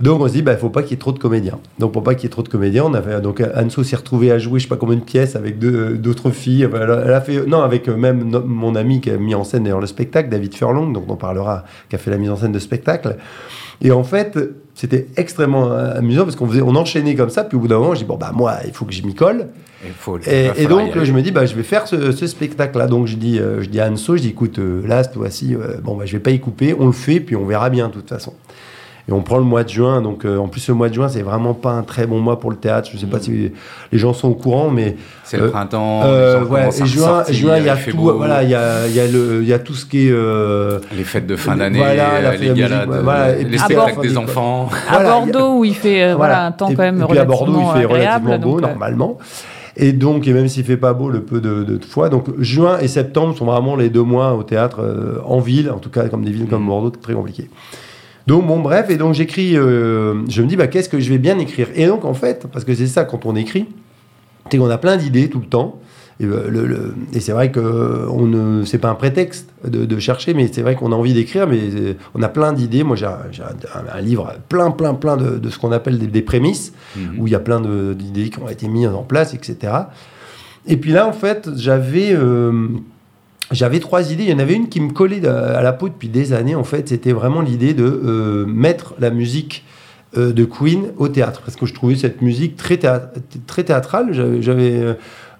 Donc 0.00 0.20
on 0.20 0.26
se 0.26 0.32
dit, 0.32 0.42
bah, 0.42 0.52
il 0.52 0.58
faut 0.58 0.70
pas 0.70 0.82
qu'il 0.82 0.92
y 0.92 0.94
ait 0.94 0.98
trop 0.98 1.12
de 1.12 1.18
comédiens. 1.18 1.58
Donc 1.78 1.92
pour 1.92 2.02
pas 2.02 2.14
qu'il 2.14 2.24
y 2.24 2.26
ait 2.26 2.30
trop 2.30 2.42
de 2.42 2.48
comédiens, 2.48 2.84
on 2.84 2.94
avait 2.94 3.20
donc 3.20 3.42
Anso 3.54 3.84
s'est 3.84 3.96
retrouvé 3.96 4.32
à 4.32 4.38
jouer, 4.38 4.58
je 4.58 4.64
sais 4.64 4.68
pas 4.68 4.76
combien 4.76 4.96
de 4.96 5.02
pièces 5.02 5.36
avec 5.36 5.58
d'autres 5.58 6.30
filles. 6.30 6.68
Elle 6.74 6.90
a 6.90 7.20
fait, 7.20 7.46
non, 7.46 7.60
avec 7.60 7.88
euh, 7.88 7.96
même 7.96 8.42
mon 8.44 8.74
ami 8.74 9.00
qui 9.00 9.10
a 9.10 9.18
mis 9.18 9.34
en 9.34 9.44
scène 9.44 9.64
d'ailleurs 9.64 9.80
le 9.80 9.86
spectacle, 9.86 10.30
David 10.30 10.54
Furlong, 10.54 10.92
dont 10.92 11.04
on 11.08 11.16
parlera, 11.16 11.64
qui 11.88 11.96
a 11.96 11.98
fait 11.98 12.10
la 12.10 12.18
mise 12.18 12.30
en 12.30 12.36
scène 12.36 12.52
de 12.52 12.58
spectacle. 12.58 13.16
Et 13.80 13.90
en 13.90 14.04
fait, 14.04 14.38
c'était 14.74 15.06
extrêmement 15.16 15.70
euh, 15.70 15.98
amusant 15.98 16.24
parce 16.24 16.36
qu'on 16.36 16.48
faisait, 16.48 16.62
on 16.62 16.74
enchaînait 16.74 17.14
comme 17.14 17.30
ça. 17.30 17.44
Puis 17.44 17.56
au 17.56 17.60
bout 17.60 17.68
d'un 17.68 17.78
moment, 17.78 17.94
je 17.94 18.00
dis 18.00 18.04
bon 18.04 18.16
bah 18.16 18.32
moi, 18.34 18.56
il 18.66 18.72
faut 18.72 18.84
que 18.84 18.92
je 18.92 19.02
m'y 19.04 19.14
colle. 19.14 19.48
Et, 20.26 20.66
donc 20.66 20.98
je 21.02 21.12
me 21.12 21.20
dis 21.20 21.30
bah 21.30 21.44
je 21.46 21.54
vais 21.54 21.62
faire 21.62 21.86
ce, 21.86 22.26
spectacle-là. 22.26 22.86
Donc 22.86 23.06
je 23.06 23.16
dis, 23.16 23.38
euh, 23.38 23.62
je 23.62 23.68
dis 23.68 23.80
à 23.80 23.90
Anso, 23.90 24.16
je 24.16 24.22
dis 24.22 24.28
écoute, 24.28 24.58
là 24.58 25.02
cette 25.04 25.14
fois-ci, 25.14 25.56
bon 25.82 25.96
bah 25.96 26.06
je 26.06 26.12
vais 26.12 26.22
pas 26.22 26.30
y 26.30 26.40
couper, 26.40 26.74
on 26.78 26.86
le 26.86 26.92
fait, 26.92 27.20
puis 27.20 27.36
on 27.36 27.44
verra 27.44 27.70
bien 27.70 27.88
de 27.88 27.92
toute 27.92 28.08
façon. 28.08 28.32
Et 29.06 29.12
on 29.12 29.20
prend 29.20 29.36
le 29.36 29.44
mois 29.44 29.64
de 29.64 29.68
juin. 29.68 30.00
Donc, 30.00 30.24
euh, 30.24 30.38
en 30.38 30.48
plus, 30.48 30.66
le 30.68 30.74
mois 30.74 30.88
de 30.88 30.94
juin, 30.94 31.08
c'est 31.08 31.20
vraiment 31.20 31.52
pas 31.52 31.72
un 31.72 31.82
très 31.82 32.06
bon 32.06 32.20
mois 32.20 32.40
pour 32.40 32.50
le 32.50 32.56
théâtre. 32.56 32.88
Je 32.92 32.98
sais 32.98 33.06
pas 33.06 33.18
mm. 33.18 33.22
si 33.22 33.52
les 33.92 33.98
gens 33.98 34.14
sont 34.14 34.28
au 34.28 34.34
courant, 34.34 34.70
mais. 34.70 34.96
C'est 35.24 35.36
le 35.36 35.44
euh, 35.44 35.50
printemps. 35.50 36.02
Euh, 36.04 36.44
ouais, 36.44 36.68
et 36.68 36.86
juin, 36.86 37.22
juin, 37.28 37.58
il 37.58 37.64
y 37.64 37.68
a 37.68 37.76
tout. 37.76 37.98
Voilà, 37.98 38.42
il 38.42 38.48
y 38.48 38.54
a, 38.54 38.86
y, 38.88 39.00
a 39.00 39.06
le, 39.06 39.44
y 39.44 39.52
a 39.52 39.58
tout 39.58 39.74
ce 39.74 39.84
qui 39.84 40.08
est. 40.08 40.96
les 40.96 41.04
fêtes 41.04 41.26
de 41.26 41.36
fin 41.36 41.56
d'année, 41.56 41.78
voilà, 41.78 42.36
les 42.36 42.54
galas, 42.54 42.86
voilà, 42.86 43.34
les 43.34 43.58
spectacles 43.58 44.00
des 44.00 44.16
enfants. 44.16 44.70
À 44.88 45.02
Bordeaux, 45.02 45.58
où 45.58 45.64
il 45.64 45.74
fait 45.74 46.14
voilà, 46.14 46.46
un 46.46 46.52
temps 46.52 46.68
quand 46.68 46.82
même 46.82 47.02
et 47.02 47.06
puis 47.06 47.18
à 47.18 47.24
Bordeaux, 47.24 47.60
il 47.74 47.80
fait 47.80 47.86
relativement 47.86 48.38
beau, 48.38 48.60
normalement. 48.60 49.18
Et 49.76 49.92
donc, 49.92 50.28
et 50.28 50.32
même 50.32 50.46
s'il 50.46 50.64
fait 50.64 50.76
pas 50.76 50.92
beau 50.92 51.10
le 51.10 51.22
peu 51.22 51.40
de, 51.40 51.64
de, 51.64 51.84
fois, 51.84 52.08
donc 52.08 52.26
juin 52.38 52.78
et 52.78 52.86
septembre 52.86 53.36
sont 53.36 53.44
vraiment 53.44 53.74
les 53.74 53.90
deux 53.90 54.04
mois 54.04 54.34
au 54.34 54.44
théâtre 54.44 54.80
en 55.26 55.40
ville, 55.40 55.68
en 55.68 55.78
tout 55.78 55.90
cas 55.90 56.08
comme 56.08 56.24
des 56.24 56.30
villes 56.30 56.46
comme 56.46 56.62
mm. 56.62 56.68
Bordeaux, 56.68 56.90
très 56.90 57.12
compliqués. 57.12 57.50
Donc, 58.26 58.46
bon, 58.46 58.60
bref, 58.60 58.88
et 58.90 58.96
donc 58.96 59.14
j'écris, 59.14 59.56
euh, 59.56 60.26
je 60.28 60.42
me 60.42 60.46
dis, 60.46 60.56
bah, 60.56 60.66
qu'est-ce 60.66 60.88
que 60.88 60.98
je 60.98 61.10
vais 61.10 61.18
bien 61.18 61.38
écrire? 61.38 61.68
Et 61.74 61.86
donc, 61.86 62.04
en 62.04 62.14
fait, 62.14 62.46
parce 62.50 62.64
que 62.64 62.74
c'est 62.74 62.86
ça 62.86 63.04
quand 63.04 63.26
on 63.26 63.36
écrit, 63.36 63.66
c'est 64.50 64.58
qu'on 64.58 64.70
a 64.70 64.78
plein 64.78 64.96
d'idées 64.96 65.28
tout 65.28 65.40
le 65.40 65.46
temps. 65.46 65.80
Et, 66.20 66.26
euh, 66.26 66.48
le, 66.48 66.94
et 67.12 67.18
c'est 67.18 67.32
vrai 67.32 67.50
que 67.50 68.06
on 68.08 68.26
ne, 68.26 68.64
c'est 68.64 68.78
pas 68.78 68.88
un 68.88 68.94
prétexte 68.94 69.50
de, 69.66 69.98
chercher, 69.98 70.32
mais 70.32 70.48
c'est 70.50 70.62
vrai 70.62 70.76
qu'on 70.76 70.92
a 70.92 70.94
envie 70.94 71.12
d'écrire, 71.12 71.48
mais 71.48 71.58
on 72.14 72.22
a 72.22 72.28
plein 72.28 72.52
d'idées. 72.52 72.84
Moi, 72.84 72.96
j'ai, 72.96 73.06
un, 73.06 74.00
livre 74.00 74.32
plein, 74.48 74.70
plein, 74.70 74.94
plein 74.94 75.16
de, 75.16 75.50
ce 75.50 75.58
qu'on 75.58 75.72
appelle 75.72 75.98
des, 75.98 76.22
prémices, 76.22 76.72
mhm. 76.96 77.18
où 77.18 77.26
il 77.26 77.32
y 77.32 77.36
a 77.36 77.40
plein 77.40 77.60
d'idées 77.60 78.30
qui 78.30 78.38
ont 78.38 78.48
été 78.48 78.68
mises 78.68 78.88
en 78.88 79.02
place, 79.02 79.34
etc. 79.34 79.72
Et 80.66 80.76
puis 80.76 80.92
là, 80.92 81.06
en 81.06 81.12
fait, 81.12 81.50
j'avais 81.56 82.12
euh, 82.12 82.68
j'avais 83.50 83.80
trois 83.80 84.12
idées. 84.12 84.24
Il 84.24 84.30
y 84.30 84.34
en 84.34 84.38
avait 84.38 84.54
une 84.54 84.68
qui 84.68 84.80
me 84.80 84.90
collait 84.90 85.26
à 85.26 85.62
la 85.62 85.72
peau 85.72 85.88
depuis 85.88 86.08
des 86.08 86.32
années. 86.32 86.54
En 86.54 86.64
fait, 86.64 86.88
c'était 86.88 87.12
vraiment 87.12 87.40
l'idée 87.40 87.74
de 87.74 87.84
euh, 87.84 88.46
mettre 88.46 88.94
la 88.98 89.10
musique 89.10 89.64
euh, 90.16 90.32
de 90.32 90.44
Queen 90.44 90.92
au 90.96 91.08
théâtre. 91.08 91.42
Parce 91.44 91.56
que 91.56 91.66
je 91.66 91.74
trouvais 91.74 91.96
cette 91.96 92.22
musique 92.22 92.56
très, 92.56 92.78
très 93.46 93.64
théâtrale. 93.64 94.40
J'avais. 94.40 94.96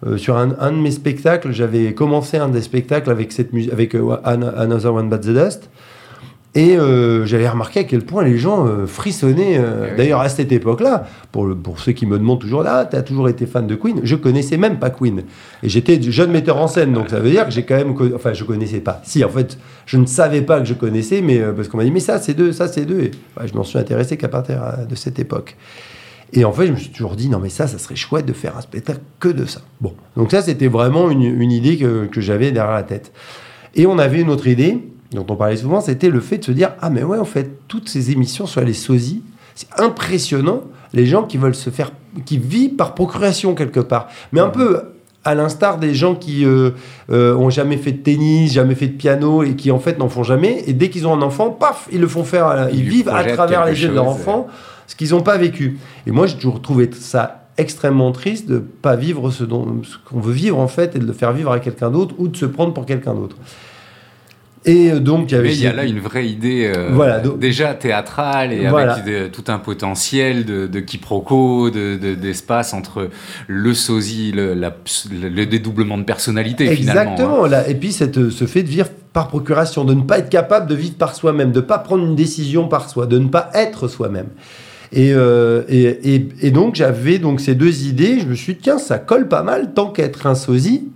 Euh, 0.07 0.19
sur 0.19 0.37
un, 0.37 0.49
de 0.49 0.77
mes 0.77 0.91
spectacles, 0.91 1.53
j'avais 1.53 1.95
commencé 1.95 2.37
un 2.37 2.51
des 2.51 2.61
spectacles 2.61 3.11
avec 3.11 3.33
cette 3.33 3.53
avec 3.73 3.97
Another 4.25 4.93
One 4.93 5.09
But 5.09 5.23
the 5.23 5.31
Dust. 5.31 5.71
Et 6.57 6.77
euh, 6.79 7.27
j'avais 7.27 7.49
remarqué 7.49 7.81
à 7.81 7.85
quel 7.85 8.03
point 8.03 8.23
les 8.23 8.39
gens 8.39 8.67
euh, 8.69 8.87
frissonnaient. 8.87 9.59
euh, 9.59 9.97
D'ailleurs, 9.97 10.21
à 10.21 10.29
cette 10.29 10.53
époque-là, 10.53 11.05
pour, 11.33 11.53
pour 11.57 11.81
ceux 11.81 11.91
qui 11.91 12.07
me 12.07 12.17
demandent 12.17 12.41
toujours, 12.41 12.63
ah, 12.65 12.85
t'as 12.85 13.03
toujours 13.03 13.29
été 13.29 13.45
fan 13.47 13.67
de 13.67 13.75
Queen, 13.75 14.01
je 14.05 14.15
connaissais 14.15 14.57
même 14.57 14.79
pas 14.79 14.91
Queen. 14.91 15.25
Et 15.65 15.69
j'étais 15.69 16.01
jeune 16.01 16.31
metteur 16.31 16.59
en 16.59 16.69
scène, 16.69 16.93
donc 16.93 17.11
ça 17.11 17.19
veut 17.19 17.31
dire 17.31 17.45
que 17.45 17.51
j'ai 17.51 17.65
quand 17.65 17.75
même. 17.75 17.93
Enfin, 18.15 18.33
je 18.35 18.45
connaissais 18.45 18.79
pas. 18.79 19.01
Si, 19.05 19.25
en 19.25 19.29
fait, 19.31 19.59
je 19.85 19.97
ne 19.97 20.07
savais 20.07 20.43
pas 20.43 20.61
que 20.61 20.67
je 20.67 20.75
connaissais, 20.75 21.23
mais 21.23 21.41
parce 21.57 21.67
qu'on 21.67 21.79
m'a 21.79 21.85
dit, 21.85 21.91
mais 21.91 21.99
ça, 21.99 22.21
c'est 22.21 22.35
deux, 22.35 22.53
ça, 22.53 22.69
c'est 22.69 22.85
deux. 22.85 23.01
Et 23.01 23.11
ouais, 23.41 23.49
je 23.49 23.55
m'en 23.55 23.65
suis 23.65 23.79
intéressé 23.79 24.17
qu'à 24.17 24.29
partir 24.29 24.61
de 24.89 24.95
cette 24.95 25.19
époque. 25.19 25.57
Et 26.33 26.45
en 26.45 26.53
fait, 26.53 26.69
je 26.69 26.73
me 26.73 26.77
suis 26.77 26.91
toujours 26.91 27.17
dit, 27.17 27.29
non, 27.29 27.41
mais 27.41 27.49
ça, 27.49 27.67
ça 27.67 27.79
serait 27.79 27.97
chouette 27.97 28.27
de 28.27 28.33
faire 28.33 28.57
un 28.57 28.61
spectacle 28.61 29.01
que 29.19 29.29
de 29.29 29.45
ça. 29.45 29.61
Bon, 29.81 29.95
donc 30.17 30.31
ça, 30.31 30.41
c'était 30.41 30.69
vraiment 30.69 31.11
une, 31.11 31.23
une 31.23 31.51
idée 31.51 31.79
que, 31.79 32.07
que 32.07 32.21
j'avais 32.21 32.53
derrière 32.53 32.75
la 32.75 32.85
tête. 32.85 33.13
Et 33.75 33.87
on 33.87 33.99
avait 33.99 34.21
une 34.21 34.31
autre 34.31 34.47
idée, 34.47 34.79
dont 35.15 35.27
on 35.29 35.37
parlait 35.37 35.57
souvent, 35.57 35.81
c'était 35.81 36.11
le 36.11 36.21
fait 36.21 36.39
de 36.39 36.45
se 36.45 36.53
dire, 36.53 36.73
ah, 36.81 36.91
mais 36.91 37.03
ouais, 37.03 37.19
en 37.19 37.25
fait, 37.25 37.59
toutes 37.69 37.89
ces 37.89 38.11
émissions 38.11 38.47
sur 38.47 38.61
les 38.61 38.75
sosies, 38.75 39.23
c'est 39.55 39.69
impressionnant, 39.79 40.63
les 40.93 41.07
gens 41.07 41.23
qui 41.25 41.37
veulent 41.39 41.55
se 41.55 41.71
faire, 41.71 41.91
qui 42.25 42.39
vivent 42.39 42.75
par 42.77 42.95
procuration 42.95 43.55
quelque 43.55 43.81
part. 43.81 44.09
Mais 44.33 44.41
un 44.41 44.49
peu 44.49 44.81
à 45.25 45.35
l'instar 45.35 45.79
des 45.79 45.95
gens 45.95 46.15
qui 46.15 46.45
euh, 46.45 46.71
euh, 47.11 47.35
ont 47.37 47.49
jamais 47.51 47.79
fait 47.79 47.93
de 47.93 47.97
tennis, 48.03 48.53
jamais 48.53 48.75
fait 48.75 48.89
de 48.89 48.93
piano 48.97 49.43
et 49.43 49.55
qui 49.57 49.71
en 49.71 49.79
fait 49.79 49.99
n'en 49.99 50.09
font 50.11 50.23
jamais. 50.23 50.63
Et 50.67 50.73
dès 50.75 50.91
qu'ils 50.91 51.07
ont 51.07 51.15
un 51.15 51.23
enfant, 51.23 51.51
paf, 51.51 51.89
ils 51.91 52.01
le 52.01 52.07
font 52.09 52.25
faire. 52.25 52.49
la- 52.55 52.71
Ils 52.71 52.83
vivent 52.83 53.09
à 53.09 53.23
travers 53.35 53.65
les 53.65 53.81
yeux 53.83 53.89
de 53.89 53.95
leur 53.95 54.05
enfant 54.09 54.47
ce 54.87 54.95
qu'ils 54.97 55.11
n'ont 55.13 55.23
pas 55.23 55.39
vécu. 55.39 55.79
Et 56.07 56.11
moi, 56.11 56.27
j'ai 56.27 56.35
toujours 56.37 56.61
trouvé 56.61 56.91
ça 56.93 57.47
extrêmement 57.57 58.13
triste 58.13 58.49
de 58.49 58.59
pas 58.59 58.97
vivre 58.97 59.31
ce, 59.31 59.45
dont, 59.45 59.81
ce 59.85 59.97
qu'on 60.11 60.21
veut 60.21 60.33
vivre 60.33 60.59
en 60.59 60.69
fait 60.69 60.95
et 60.97 60.99
de 60.99 61.07
le 61.07 61.13
faire 61.15 61.33
vivre 61.33 61.53
à 61.53 61.59
quelqu'un 61.61 61.91
d'autre 61.91 62.15
ou 62.19 62.29
de 62.29 62.37
se 62.37 62.45
prendre 62.47 62.75
pour 62.75 62.85
quelqu'un 62.85 63.15
d'autre. 63.15 63.37
Et 64.67 64.91
euh, 64.93 64.99
donc, 65.01 65.31
il 65.31 65.35
y 65.35 65.39
avait 65.39 65.49
Mais 65.49 65.55
il 65.55 65.63
y 65.63 65.67
a 65.67 65.73
là 65.75 65.85
une 65.85 65.99
vraie 66.01 66.27
idée 66.27 66.73
euh, 66.75 66.89
Voilà, 66.93 67.21
donc- 67.21 67.39
déjà 67.39 67.75
théâtrale 67.75 68.53
et 68.53 68.67
Voilà. 68.69 68.95
avec 68.95 69.05
de- 69.05 69.29
tout 69.29 69.45
un 69.49 69.59
potentiel 69.59 70.45
de, 70.47 70.67
de 70.67 70.81
quiproquo, 70.81 71.71
de- 71.71 71.97
de- 71.97 72.15
d'espace 72.15 72.73
entre 72.73 73.11
le 73.47 73.75
sosie, 73.75 74.33
le, 74.33 74.55
la- 74.55 74.75
le 75.13 75.45
dédoublement 75.45 75.99
de 75.99 76.05
personnalité 76.05 76.75
finalement. 76.77 77.01
hein. 77.01 77.15
Exactement. 77.15 77.47
Là. 77.47 77.69
Et 77.69 77.75
puis, 77.75 77.93
cette, 77.93 78.31
ce 78.31 78.45
fait 78.47 78.63
de 78.63 78.69
vivre 78.69 78.89
par 79.13 79.29
procuration, 79.29 79.85
de 79.85 79.93
ne 79.95 80.03
pas 80.03 80.19
être 80.19 80.31
capable 80.31 80.67
de 80.69 80.75
vivre 80.75 80.97
par 80.97 81.15
soi-même, 81.15 81.53
de 81.53 81.61
ne 81.61 81.65
pas 81.65 81.79
prendre 81.79 82.05
une 82.05 82.17
décision 82.17 82.67
par 82.67 82.89
soi, 82.89 83.07
de 83.07 83.19
ne 83.19 83.29
pas 83.29 83.51
être 83.55 83.87
soi-même. 83.87 84.29
Et, 84.93 85.13
euh, 85.13 85.63
et, 85.69 86.15
et- 86.15 86.29
et 86.43 86.51
donc, 86.51 86.77
j'avais 86.77 87.19
donc 87.19 87.41
ces 87.41 87.55
deux 87.55 87.85
idées. 87.85 88.19
Je 88.21 88.27
me 88.27 88.35
suis 88.35 88.55
dit, 88.55 88.61
tiens, 88.63 88.79
ça 88.79 88.99
colle 88.99 89.29
pas 89.29 89.43
mal 89.43 89.73
tant 89.75 89.89
qu'être 89.91 90.27
un 90.27 90.35
sosie. 90.35 90.89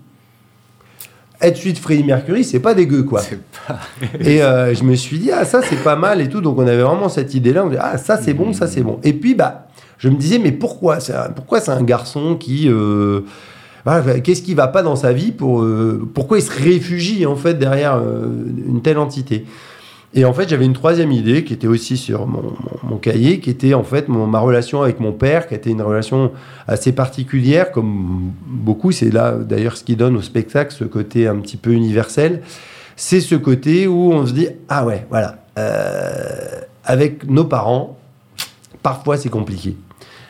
Être 1.40 1.64
de 1.72 1.78
Freddie 1.78 2.02
Mercury, 2.04 2.42
c'est 2.42 2.58
pas 2.58 2.74
dégueu, 2.74 3.04
quoi. 3.04 3.22
Pas- 3.68 3.78
Et 4.18 4.42
euh, 4.42 4.74
je 4.74 4.82
me 4.82 4.94
suis 4.96 5.18
dit, 5.18 5.30
ah, 5.30 5.44
ça, 5.44 5.60
c'est 5.62 5.82
pas 5.84 5.94
mal 5.94 6.20
et 6.20 6.28
tout. 6.28 6.40
Donc, 6.40 6.58
on 6.58 6.66
avait 6.66 6.82
vraiment 6.82 7.08
cette 7.08 7.32
idée-là. 7.34 7.64
On 7.64 7.68
dit, 7.70 7.76
ah, 7.80 7.96
ça, 7.96 8.16
c'est 8.20 8.34
bon, 8.34 8.52
ça, 8.52 8.66
c'est 8.66 8.80
bon. 8.82 8.98
Et 9.04 9.12
puis, 9.12 9.34
bah, 9.34 9.68
je 9.98 10.08
me 10.08 10.16
disais, 10.16 10.38
mais 10.38 10.50
pourquoi 10.52 10.98
c'est 11.00 11.14
un, 11.14 11.30
pourquoi 11.30 11.60
c'est 11.60 11.70
un 11.70 11.82
garçon 11.82 12.34
qui. 12.36 12.68
euh, 12.68 13.20
voilà, 13.84 14.18
Qu'est-ce 14.20 14.42
qui 14.42 14.54
va 14.54 14.66
pas 14.66 14.82
dans 14.82 14.96
sa 14.96 15.12
vie 15.12 15.30
pour, 15.30 15.62
euh, 15.62 16.08
Pourquoi 16.12 16.38
il 16.38 16.42
se 16.42 16.50
réfugie, 16.50 17.24
en 17.24 17.36
fait, 17.36 17.54
derrière 17.54 17.98
une 17.98 18.82
telle 18.82 18.98
entité? 18.98 19.44
Et 20.18 20.24
en 20.24 20.32
fait, 20.32 20.48
j'avais 20.48 20.64
une 20.64 20.72
troisième 20.72 21.12
idée 21.12 21.44
qui 21.44 21.52
était 21.52 21.68
aussi 21.68 21.96
sur 21.96 22.26
mon, 22.26 22.96
cahier, 22.96 23.38
qui 23.38 23.50
était, 23.50 23.72
en 23.74 23.84
fait, 23.84 24.08
ma 24.08 24.40
relation 24.40 24.82
avec 24.82 24.98
mon 24.98 25.12
père, 25.12 25.46
qui 25.46 25.54
était 25.54 25.70
une 25.70 25.80
relation 25.80 26.32
assez 26.66 26.90
particulière, 26.90 27.70
comme 27.70 28.32
beaucoup. 28.44 28.90
C'est 28.90 29.12
là, 29.12 29.36
d'ailleurs, 29.36 29.76
ce 29.76 29.84
qui 29.84 29.94
donne 29.94 30.16
au 30.16 30.20
spectacle 30.20 30.74
ce 30.74 30.82
côté 30.82 31.28
un 31.28 31.36
petit 31.36 31.56
peu 31.56 31.70
universel. 31.70 32.42
C'est 32.96 33.20
ce 33.20 33.36
côté 33.36 33.86
où 33.86 34.12
on 34.12 34.26
se 34.26 34.32
dit 34.32 34.48
ah 34.68 34.84
ouais 34.84 35.06
voilà 35.08 35.36
euh, 35.56 36.62
avec 36.84 37.30
nos 37.30 37.44
parents 37.44 37.96
parfois 38.82 39.16
c'est 39.16 39.28
compliqué. 39.28 39.76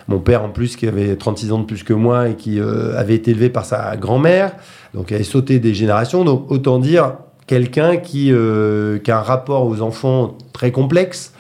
Mon 0.07 0.19
père 0.19 0.45
en 0.45 0.51
plus 0.51 0.77
qui 0.77 0.87
avait 0.87 1.17
36 1.17 1.53
ans 1.53 1.61
de 1.61 1.65
plus 1.65 1.83
que 1.83 1.95
moi 1.95 2.29
et 2.29 2.35
qui 2.35 2.61
euh, 2.61 2.95
avait 2.99 3.15
été 3.15 3.31
élevé 3.31 3.49
par 3.49 3.65
sa 3.65 3.97
grand-mère 3.97 4.53
donc 4.93 5.13
avait 5.13 5.25
sauté 5.25 5.61
des 5.61 5.73
générations. 5.73 6.27
Donc 6.27 6.51
autant 6.51 6.79
dire 6.79 7.15
quelqu'un 7.49 7.97
qui, 7.97 8.31
euh, 8.31 8.99
qui 8.99 9.11
a 9.11 9.19
un 9.19 9.23
rapport 9.23 9.67
aux 9.67 9.81
enfants 9.81 10.39
très 10.53 10.71
complexe 10.71 11.33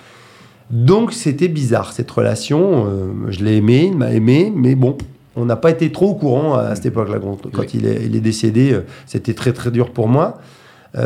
donc 0.70 1.12
c'était 1.12 1.46
bizarre 1.48 1.92
cette 1.92 2.10
relation 2.10 2.86
euh, 2.88 3.12
je 3.28 3.44
l'ai 3.44 3.58
aimé 3.58 3.88
il 3.92 3.96
m'a 3.96 4.10
aimé 4.10 4.52
mais 4.52 4.74
bon 4.74 4.98
on 5.36 5.44
n'a 5.44 5.54
pas 5.54 5.70
été 5.70 5.92
trop 5.92 6.08
au 6.08 6.14
courant 6.14 6.54
à 6.54 6.74
cette 6.74 6.86
époque-là 6.86 7.20
quand, 7.20 7.38
Oui. 7.56 7.66
il, 7.74 7.86
est, 7.86 8.06
il 8.06 8.16
est 8.16 8.20
décédé 8.20 8.72
euh, 8.72 8.80
c'était 9.06 9.34
très 9.34 9.52
très 9.52 9.70
dur 9.70 9.92
pour 9.92 10.08
moi 10.08 10.40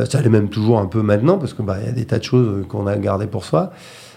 ça 0.08 0.22
l'est 0.22 0.30
même 0.30 0.48
toujours 0.48 0.78
un 0.78 0.86
peu 0.86 1.02
maintenant, 1.02 1.36
parce 1.36 1.52
qu'il 1.52 1.66
bah, 1.66 1.76
y 1.84 1.88
a 1.88 1.92
des 1.92 2.06
tas 2.06 2.18
de 2.18 2.24
choses 2.24 2.64
qu'on 2.68 2.86
a 2.86 2.96
gardées 2.96 3.26
pour 3.26 3.44
soi. 3.44 3.72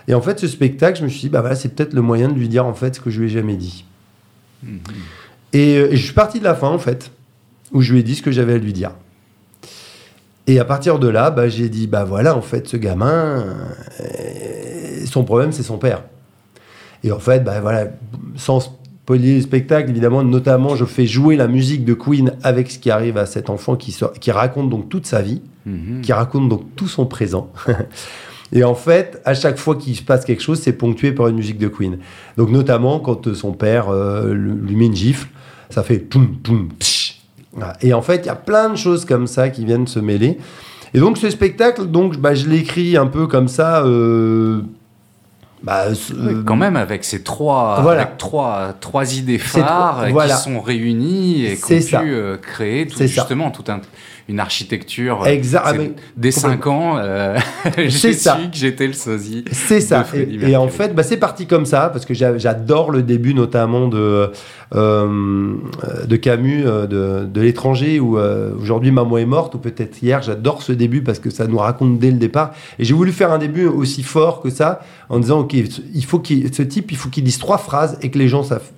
Et 0.07 0.13
en 0.13 0.21
fait, 0.21 0.39
ce 0.39 0.47
spectacle, 0.47 0.99
je 0.99 1.03
me 1.03 1.09
suis 1.09 1.21
dit, 1.21 1.29
bah, 1.29 1.41
voilà, 1.41 1.55
c'est 1.55 1.69
peut-être 1.69 1.93
le 1.93 2.01
moyen 2.01 2.29
de 2.29 2.33
lui 2.35 2.47
dire 2.47 2.65
en 2.65 2.73
fait 2.73 2.95
ce 2.95 3.01
que 3.01 3.09
je 3.09 3.19
lui 3.19 3.27
ai 3.27 3.29
jamais 3.29 3.57
dit. 3.57 3.83
Mhm. 4.63 4.79
Et, 5.51 5.73
et 5.73 5.95
je 5.97 6.03
suis 6.05 6.13
parti 6.13 6.39
de 6.39 6.45
la 6.45 6.55
fin, 6.55 6.69
en 6.69 6.77
fait, 6.77 7.11
où 7.73 7.81
je 7.81 7.91
lui 7.91 7.99
ai 7.99 8.03
dit 8.03 8.15
ce 8.15 8.21
que 8.21 8.31
j'avais 8.31 8.53
à 8.53 8.57
lui 8.57 8.71
dire. 8.71 8.91
Et 10.47 10.59
à 10.59 10.65
partir 10.65 10.99
de 10.99 11.07
là, 11.07 11.31
bah, 11.31 11.49
j'ai 11.49 11.69
dit, 11.69 11.87
bah 11.87 12.03
voilà, 12.03 12.35
en 12.37 12.41
fait, 12.41 12.67
ce 12.67 12.77
gamin, 12.77 13.43
euh, 14.01 15.05
son 15.05 15.23
problème, 15.23 15.51
c'est 15.51 15.63
son 15.63 15.77
père. 15.77 16.03
Et 17.03 17.11
en 17.11 17.19
fait, 17.19 17.43
bah 17.43 17.59
voilà, 17.61 17.87
sans 18.35 18.59
spoiler 18.59 19.35
le 19.35 19.41
spectacle, 19.41 19.89
évidemment, 19.89 20.23
notamment, 20.23 20.75
je 20.75 20.85
fais 20.85 21.05
jouer 21.05 21.35
la 21.35 21.47
musique 21.47 21.85
de 21.85 21.93
Queen 21.93 22.33
avec 22.43 22.71
ce 22.71 22.79
qui 22.79 22.89
arrive 22.91 23.17
à 23.17 23.25
cet 23.25 23.49
enfant 23.49 23.75
qui, 23.75 23.91
sort- 23.91 24.13
qui 24.13 24.31
raconte 24.31 24.69
donc 24.69 24.89
toute 24.89 25.05
sa 25.05 25.21
vie 25.21 25.41
Mhm. 25.67 26.01
qui 26.01 26.13
raconte 26.13 26.47
donc 26.47 26.61
tout 26.75 26.87
son 26.87 27.07
présent. 27.07 27.49
Et 28.53 28.63
en 28.63 28.75
fait, 28.75 29.19
à 29.25 29.33
chaque 29.33 29.57
fois 29.57 29.75
qu'il 29.75 29.95
se 29.95 30.03
passe 30.03 30.23
quelque 30.23 30.43
chose, 30.43 30.59
c'est 30.59 30.73
ponctué 30.73 31.11
par 31.11 31.27
une 31.27 31.35
musique 31.37 31.57
de 31.57 31.67
Queen. 31.67 31.97
Donc 32.37 32.51
notamment 32.51 32.99
quand 32.99 33.33
son 33.33 33.51
père 33.51 33.89
euh, 33.89 34.31
lui 34.33 34.75
met 34.75 34.85
une 34.85 34.95
gifle, 34.95 35.27
ça 35.71 35.81
fait 35.81 35.97
poum 35.97 36.27
poum 36.37 36.69
psh. 36.79 37.04
Et 37.81 37.93
en 37.93 38.01
fait, 38.01 38.17
il 38.23 38.25
y 38.25 38.29
a 38.29 38.35
plein 38.35 38.69
de 38.69 38.75
choses 38.75 39.05
comme 39.05 39.27
ça 39.27 39.49
qui 39.49 39.65
viennent 39.65 39.87
se 39.87 39.99
mêler. 39.99 40.37
Et 40.93 40.99
donc 40.99 41.17
ce 41.17 41.29
spectacle, 41.29 41.85
donc 41.87 42.17
bah, 42.17 42.35
je 42.35 42.47
l'écris 42.47 42.97
un 42.97 43.07
peu 43.07 43.27
comme 43.27 43.47
ça. 43.47 43.83
euh, 43.85 44.61
bah, 45.63 45.85
euh, 45.87 46.43
quand 46.45 46.55
même 46.57 46.75
avec 46.75 47.03
ces 47.03 47.23
trois, 47.23 47.79
Voilà. 47.81 48.01
avec 48.03 48.17
trois, 48.17 48.73
trois 48.79 49.15
idées 49.17 49.39
phares 49.39 49.95
trois- 49.97 50.09
voilà. 50.11 50.35
qui 50.35 50.41
sont 50.43 50.59
réunies 50.61 51.45
et 51.45 51.55
qui 51.57 51.73
ont 51.73 52.01
pu 52.01 52.13
euh, 52.13 52.37
créer 52.37 52.85
tout, 52.85 52.97
ça. 52.99 53.07
justement 53.07 53.49
toute 53.49 53.69
un- 53.69 53.81
une 54.27 54.39
architecture. 54.39 55.21
euh, 55.23 55.25
Exact- 55.27 55.63
ah, 55.65 55.73
Dès 56.17 56.31
complètement. 56.31 56.31
5 56.31 56.67
ans, 56.67 56.97
euh, 56.97 57.37
j'ai 57.77 57.89
C'est 57.91 58.13
su 58.13 58.19
ça. 58.19 58.39
que 58.51 58.57
j'étais 58.57 58.87
le 58.87 58.93
sosie. 58.93 59.45
C'est 59.51 59.79
ça. 59.81 60.05
Et, 60.15 60.49
et 60.51 60.55
en 60.57 60.67
fait, 60.67 60.95
bah, 60.95 61.03
c'est 61.03 61.17
parti 61.17 61.45
comme 61.45 61.65
ça, 61.67 61.89
parce 61.89 62.05
que 62.05 62.13
j'a- 62.15 62.37
j'adore 62.37 62.89
le 62.91 63.03
début 63.03 63.33
notamment 63.35 63.87
de, 63.87 64.31
euh, 64.73 65.53
de 66.07 66.15
Camus, 66.15 66.63
euh, 66.65 66.87
de, 66.87 67.25
de 67.25 67.41
l'étranger, 67.41 67.99
où 67.99 68.17
euh, 68.17 68.53
aujourd'hui 68.59 68.91
maman 68.91 69.17
est 69.17 69.25
morte, 69.25 69.55
ou 69.55 69.59
peut-être 69.59 70.01
hier. 70.01 70.21
J'adore 70.21 70.63
ce 70.63 70.71
début 70.71 71.01
parce 71.01 71.19
que 71.19 71.29
ça 71.29 71.45
nous 71.47 71.57
raconte 71.57 71.99
dès 71.99 72.11
le 72.11 72.17
départ. 72.17 72.53
Et 72.79 72.83
j'ai 72.85 72.93
voulu 72.93 73.11
faire 73.11 73.31
un 73.31 73.37
début 73.37 73.65
aussi 73.67 74.01
fort 74.03 74.41
que 74.41 74.49
ça, 74.49 74.81
en 75.09 75.19
disant, 75.19 75.39
OK, 75.41 75.53
il 75.53 76.05
faut 76.05 76.19
qu'il, 76.19 76.53
ce 76.53 76.63
type, 76.63 76.91
il 76.91 76.97
faut 76.97 77.09
qu'il 77.09 77.23
dise 77.23 77.37
trois 77.37 77.57
phrases 77.59 77.97
et 78.01 78.09
que 78.09 78.17
les 78.17 78.27
gens 78.27 78.43
savent 78.43 78.71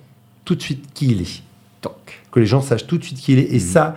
tout 0.44 0.54
de 0.54 0.62
suite 0.62 0.84
qui 0.94 1.06
il 1.12 1.22
est. 1.22 1.42
Toc. 1.80 2.20
Que 2.32 2.40
les 2.40 2.46
gens 2.46 2.60
sachent 2.60 2.86
tout 2.86 2.98
de 2.98 3.04
suite 3.04 3.18
qui 3.18 3.32
il 3.32 3.38
est. 3.38 3.50
Et 3.50 3.54
Mhm. 3.54 3.60
ça, 3.60 3.96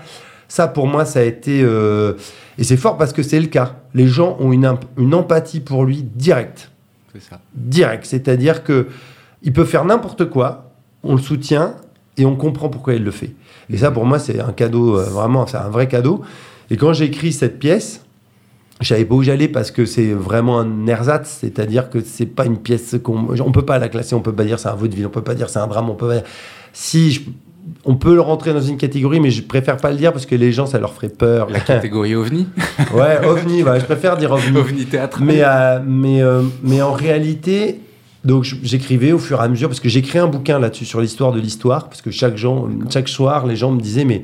ça 0.51 0.67
pour 0.67 0.85
moi, 0.85 1.05
ça 1.05 1.19
a 1.19 1.23
été... 1.23 1.61
euh, 1.63 2.13
et 2.57 2.65
c'est 2.65 2.75
fort 2.75 2.97
parce 2.97 3.13
que 3.13 3.23
c'est 3.23 3.39
le 3.39 3.47
cas. 3.47 3.77
Les 3.93 4.05
gens 4.07 4.35
ont 4.41 4.51
une, 4.51 4.69
une 4.97 5.13
empathie 5.13 5.61
pour 5.61 5.85
lui 5.85 6.03
directe 6.03 6.71
C'est 7.13 7.21
ça. 7.21 7.39
direct. 7.55 8.03
C'est-à-dire 8.05 8.65
que 8.65 8.87
il 9.43 9.53
peut 9.53 9.63
faire 9.63 9.85
n'importe 9.85 10.25
quoi, 10.29 10.71
on 11.03 11.15
le 11.15 11.21
soutient 11.21 11.75
et 12.17 12.25
on 12.25 12.35
comprend 12.35 12.67
pourquoi 12.67 12.95
il 12.95 13.03
le 13.05 13.11
fait. 13.11 13.31
Et 13.69 13.77
ça, 13.77 13.91
pour 13.91 14.05
moi, 14.05 14.19
c'est 14.19 14.41
un 14.41 14.51
cadeau, 14.51 14.99
euh, 14.99 15.03
vraiment, 15.05 15.47
c'est 15.47 15.55
un 15.55 15.69
vrai 15.69 15.87
cadeau. 15.87 16.21
Et 16.69 16.75
quand 16.75 16.91
j'ai 16.91 17.05
écrit 17.05 17.31
cette 17.31 17.57
pièce, 17.57 18.01
je 18.81 18.87
savais 18.89 19.05
pas 19.05 19.15
où 19.15 19.23
j'allais 19.23 19.47
parce 19.47 19.71
que 19.71 19.85
c'est 19.85 20.11
vraiment 20.11 20.59
un 20.59 20.85
ersatz, 20.87 21.37
c'est-à-dire 21.39 21.89
que 21.89 22.01
c'est 22.01 22.25
pas 22.25 22.45
une 22.45 22.57
pièce 22.57 22.97
qu'on, 23.01 23.29
on 23.39 23.51
peut 23.53 23.63
pas 23.65 23.79
la 23.79 23.87
classer, 23.87 24.15
on 24.15 24.21
peut 24.21 24.33
pas 24.35 24.43
dire 24.43 24.59
c'est 24.59 24.67
un 24.69 24.75
vaudeville, 24.75 25.05
on 25.07 25.09
peut 25.11 25.21
pas 25.23 25.33
dire 25.35 25.49
c'est 25.49 25.59
un 25.59 25.67
drame, 25.67 25.89
on 25.89 25.95
peut 25.95 26.09
pas. 26.09 26.21
Si 26.73 27.11
je- 27.13 27.21
on 27.85 27.95
peut 27.95 28.13
le 28.13 28.21
rentrer 28.21 28.53
dans 28.53 28.61
une 28.61 28.77
catégorie, 28.77 29.19
mais 29.19 29.31
je 29.31 29.41
préfère 29.41 29.77
pas 29.77 29.91
le 29.91 29.97
dire 29.97 30.11
parce 30.11 30.25
que 30.25 30.35
les 30.35 30.51
gens, 30.51 30.65
ça 30.65 30.79
leur 30.79 30.93
ferait 30.93 31.09
peur. 31.09 31.49
La 31.49 31.59
catégorie 31.59 32.15
ovni, 32.15 32.47
ouais, 32.93 33.25
ovni, 33.25 33.63
ouais, 33.63 33.79
je 33.79 33.85
préfère 33.85 34.17
dire 34.17 34.31
ovni. 34.31 34.57
ovni 34.57 34.85
théâtre. 34.85 35.19
Mais, 35.21 35.41
euh, 35.43 35.79
mais, 35.85 36.21
euh, 36.21 36.43
mais 36.63 36.81
en 36.81 36.93
réalité, 36.93 37.79
donc 38.23 38.43
j'écrivais 38.43 39.11
au 39.11 39.19
fur 39.19 39.39
et 39.41 39.43
à 39.43 39.47
mesure, 39.47 39.69
parce 39.69 39.79
que 39.79 39.89
j'écris 39.89 40.19
un 40.19 40.27
bouquin 40.27 40.59
là-dessus 40.59 40.85
sur 40.85 41.01
l'histoire 41.01 41.31
de 41.31 41.39
l'histoire, 41.39 41.89
parce 41.89 42.01
que 42.01 42.11
chaque, 42.11 42.37
gens, 42.37 42.67
chaque 42.89 43.07
soir, 43.07 43.47
les 43.47 43.55
gens 43.55 43.71
me 43.71 43.81
disaient, 43.81 44.05
mais 44.05 44.23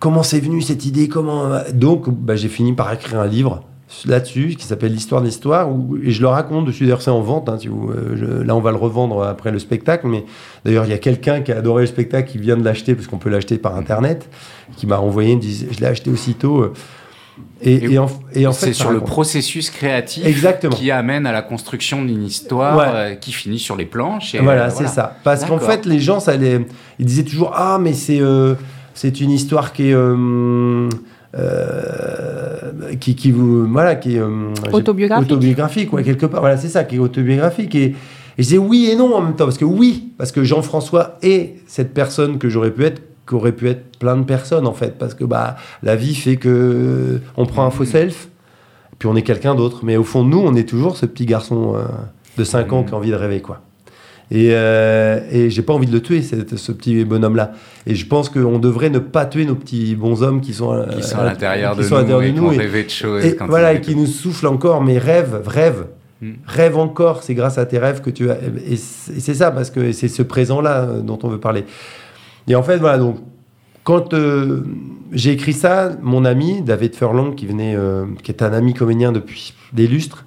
comment 0.00 0.22
c'est 0.22 0.40
venu 0.40 0.60
cette 0.62 0.84
idée? 0.84 1.08
Comment... 1.08 1.60
Donc 1.72 2.08
bah, 2.10 2.36
j'ai 2.36 2.48
fini 2.48 2.72
par 2.72 2.92
écrire 2.92 3.20
un 3.20 3.26
livre 3.26 3.62
là-dessus, 4.06 4.56
qui 4.58 4.64
s'appelle 4.66 4.92
L'histoire 4.92 5.20
de 5.20 5.26
l'histoire, 5.26 5.70
où- 5.70 5.96
et 6.02 6.10
je 6.10 6.20
le 6.20 6.28
raconte 6.28 6.64
dessus, 6.66 6.84
d'ailleurs 6.84 7.02
c'est 7.02 7.10
en 7.10 7.20
vente, 7.20 7.48
hein, 7.48 7.56
si 7.60 7.68
vous- 7.68 7.90
euh, 7.90 8.16
je- 8.16 8.42
là 8.42 8.56
on 8.56 8.60
va 8.60 8.70
le 8.70 8.76
revendre 8.76 9.22
après 9.22 9.50
le 9.52 9.58
spectacle, 9.58 10.06
mais 10.06 10.24
d'ailleurs 10.64 10.84
il 10.84 10.90
y 10.90 10.94
a 10.94 10.98
quelqu'un 10.98 11.40
qui 11.42 11.52
a 11.52 11.58
adoré 11.58 11.82
le 11.82 11.86
spectacle, 11.86 12.30
qui 12.30 12.38
vient 12.38 12.56
de 12.56 12.64
l'acheter, 12.64 12.94
parce 12.94 13.06
qu'on 13.06 13.18
peut 13.18 13.30
l'acheter 13.30 13.58
par 13.58 13.76
Internet, 13.76 14.28
qui 14.76 14.86
m'a 14.86 14.98
envoyé, 14.98 15.32
une 15.32 15.38
dis- 15.40 15.66
je 15.70 15.80
l'ai 15.80 15.86
acheté 15.86 16.10
aussitôt. 16.10 16.62
euh, 16.62 16.72
Et, 17.62 17.72
Et- 17.72 17.92
et 17.94 17.98
en, 17.98 18.06
et 18.32 18.46
en 18.46 18.52
fait, 18.52 18.66
c'est 18.66 18.72
sur 18.74 18.90
le 18.92 19.00
processus 19.00 19.68
créatif 19.70 20.24
Exactement. 20.24 20.72
qui 20.76 20.90
amène 20.92 21.26
à 21.26 21.32
la 21.32 21.42
construction 21.42 22.04
d'une 22.04 22.22
histoire 22.22 22.76
Ouais. 22.76 22.84
euh, 22.88 23.14
qui 23.16 23.32
finit 23.32 23.58
sur 23.58 23.74
les 23.74 23.86
planches. 23.86 24.36
Et, 24.36 24.38
voilà, 24.38 24.66
euh, 24.66 24.70
c'est 24.72 24.86
ça. 24.86 25.16
Parce 25.24 25.44
qu'en 25.44 25.58
fait, 25.58 25.84
les 25.84 25.98
gens, 25.98 26.20
ça 26.20 26.36
les... 26.36 26.60
ils 27.00 27.06
disaient 27.06 27.24
toujours 27.24 27.50
Ah, 27.54 27.78
mais 27.80 27.92
c'est 27.92 28.20
c'est 28.92 29.20
une 29.20 29.30
histoire 29.32 29.72
qui 29.72 29.88
est. 29.90 29.94
euh, 31.36 32.94
qui, 33.00 33.14
qui 33.14 33.30
vous. 33.32 33.66
Voilà, 33.66 33.94
qui 33.96 34.16
est. 34.16 34.20
euh, 34.20 34.52
Autobiographique. 34.72 35.30
Autobiographique, 35.30 35.92
ouais, 35.92 36.02
quelque 36.02 36.26
part. 36.26 36.40
Voilà, 36.40 36.56
c'est 36.56 36.68
ça, 36.68 36.84
qui 36.84 36.96
est 36.96 36.98
autobiographique. 36.98 37.74
Et, 37.74 37.84
et 37.84 37.94
je 38.38 38.42
disais 38.42 38.58
oui 38.58 38.88
et 38.90 38.96
non 38.96 39.14
en 39.14 39.20
même 39.22 39.36
temps. 39.36 39.44
Parce 39.44 39.58
que 39.58 39.64
oui, 39.64 40.12
parce 40.18 40.32
que 40.32 40.44
Jean-François 40.44 41.18
est 41.22 41.54
cette 41.66 41.94
personne 41.94 42.38
que 42.38 42.48
j'aurais 42.48 42.70
pu 42.70 42.84
être, 42.84 43.02
qu'aurait 43.26 43.52
pu 43.52 43.68
être 43.68 43.98
plein 43.98 44.16
de 44.16 44.24
personnes, 44.24 44.66
en 44.66 44.72
fait. 44.74 44.98
Parce 44.98 45.14
que 45.14 45.24
bah, 45.24 45.56
la 45.82 45.96
vie 45.96 46.14
fait 46.14 46.36
que 46.36 47.20
on 47.36 47.46
prend 47.46 47.64
un 47.66 47.70
faux 47.70 47.84
self, 47.84 48.28
puis 48.98 49.08
on 49.08 49.16
est 49.16 49.22
quelqu'un 49.22 49.54
d'autre. 49.54 49.80
Mais 49.84 49.96
au 49.96 50.04
fond 50.04 50.24
nous, 50.24 50.38
on 50.40 50.54
est 50.54 50.68
toujours 50.68 50.96
ce 50.96 51.06
petit 51.06 51.26
garçon 51.26 51.74
euh, 51.76 51.82
de 52.38 52.44
5 52.44 52.72
ans 52.72 52.80
Mhm. 52.82 52.86
qui 52.86 52.94
a 52.94 52.96
envie 52.96 53.10
de 53.10 53.16
rêver, 53.16 53.40
quoi. 53.40 53.60
Et, 54.30 54.48
euh, 54.52 55.20
et 55.30 55.50
j'ai 55.50 55.62
pas 55.62 55.74
envie 55.74 55.86
de 55.86 55.92
le 55.92 56.00
tuer, 56.00 56.22
cette- 56.22 56.56
ce 56.56 56.72
petit 56.72 57.04
bonhomme-là. 57.04 57.52
Et 57.86 57.94
je 57.94 58.06
pense 58.06 58.28
qu'on 58.30 58.58
devrait 58.58 58.88
ne 58.90 58.98
pas 58.98 59.26
tuer 59.26 59.44
nos 59.44 59.54
petits 59.54 59.94
bonshommes 59.96 60.40
qui 60.40 60.54
sont, 60.54 60.72
euh, 60.72 60.86
Qui 60.86 61.02
sont 61.02 61.18
à 61.18 61.24
l'intérieur 61.24 61.72
qui 61.72 61.78
de 61.78 61.82
sont 61.84 61.96
à 61.96 62.02
nous, 62.02 62.08
l'intérieur 62.08 62.22
et 62.22 62.32
de 62.32 62.40
nous 62.40 62.52
et- 62.78 62.84
de 62.84 62.88
choses. 62.90 63.24
et 63.24 63.36
quand 63.36 63.46
voilà, 63.46 63.74
ils 63.74 63.78
et 63.78 63.80
qui 63.80 63.94
nous 63.94 64.06
souffle 64.06 64.46
encore, 64.46 64.82
mais 64.82 64.96
rêve, 64.98 65.42
rêve, 65.46 65.86
Mm. 66.22 66.30
rêve 66.46 66.76
encore. 66.78 67.22
C'est 67.22 67.34
grâce 67.34 67.58
à 67.58 67.66
tes 67.66 67.78
rêves 67.78 68.00
que 68.00 68.08
tu 68.10 68.30
as. 68.30 68.38
Et 68.66 68.76
c'est 68.76 69.34
ça, 69.34 69.50
parce 69.50 69.70
que 69.70 69.92
c'est 69.92 70.08
ce 70.08 70.22
présent-là 70.22 70.82
euh, 70.84 71.00
dont 71.02 71.18
on 71.22 71.28
veut 71.28 71.40
parler. 71.40 71.64
Et 72.48 72.54
en 72.54 72.62
fait, 72.62 72.78
voilà, 72.78 72.96
donc, 72.98 73.18
quand 73.84 74.14
euh, 74.14 74.64
j'ai 75.12 75.32
écrit 75.32 75.52
ça, 75.52 75.90
mon 76.02 76.24
ami, 76.24 76.62
David 76.62 76.94
Furlong, 76.96 77.32
qui 77.34 77.44
venait, 77.46 77.74
euh, 77.76 78.04
qui 78.22 78.30
est 78.32 78.42
un 78.42 78.54
ami 78.54 78.72
comédien 78.72 79.12
depuis 79.12 79.52
des 79.74 79.86
lustres, 79.86 80.24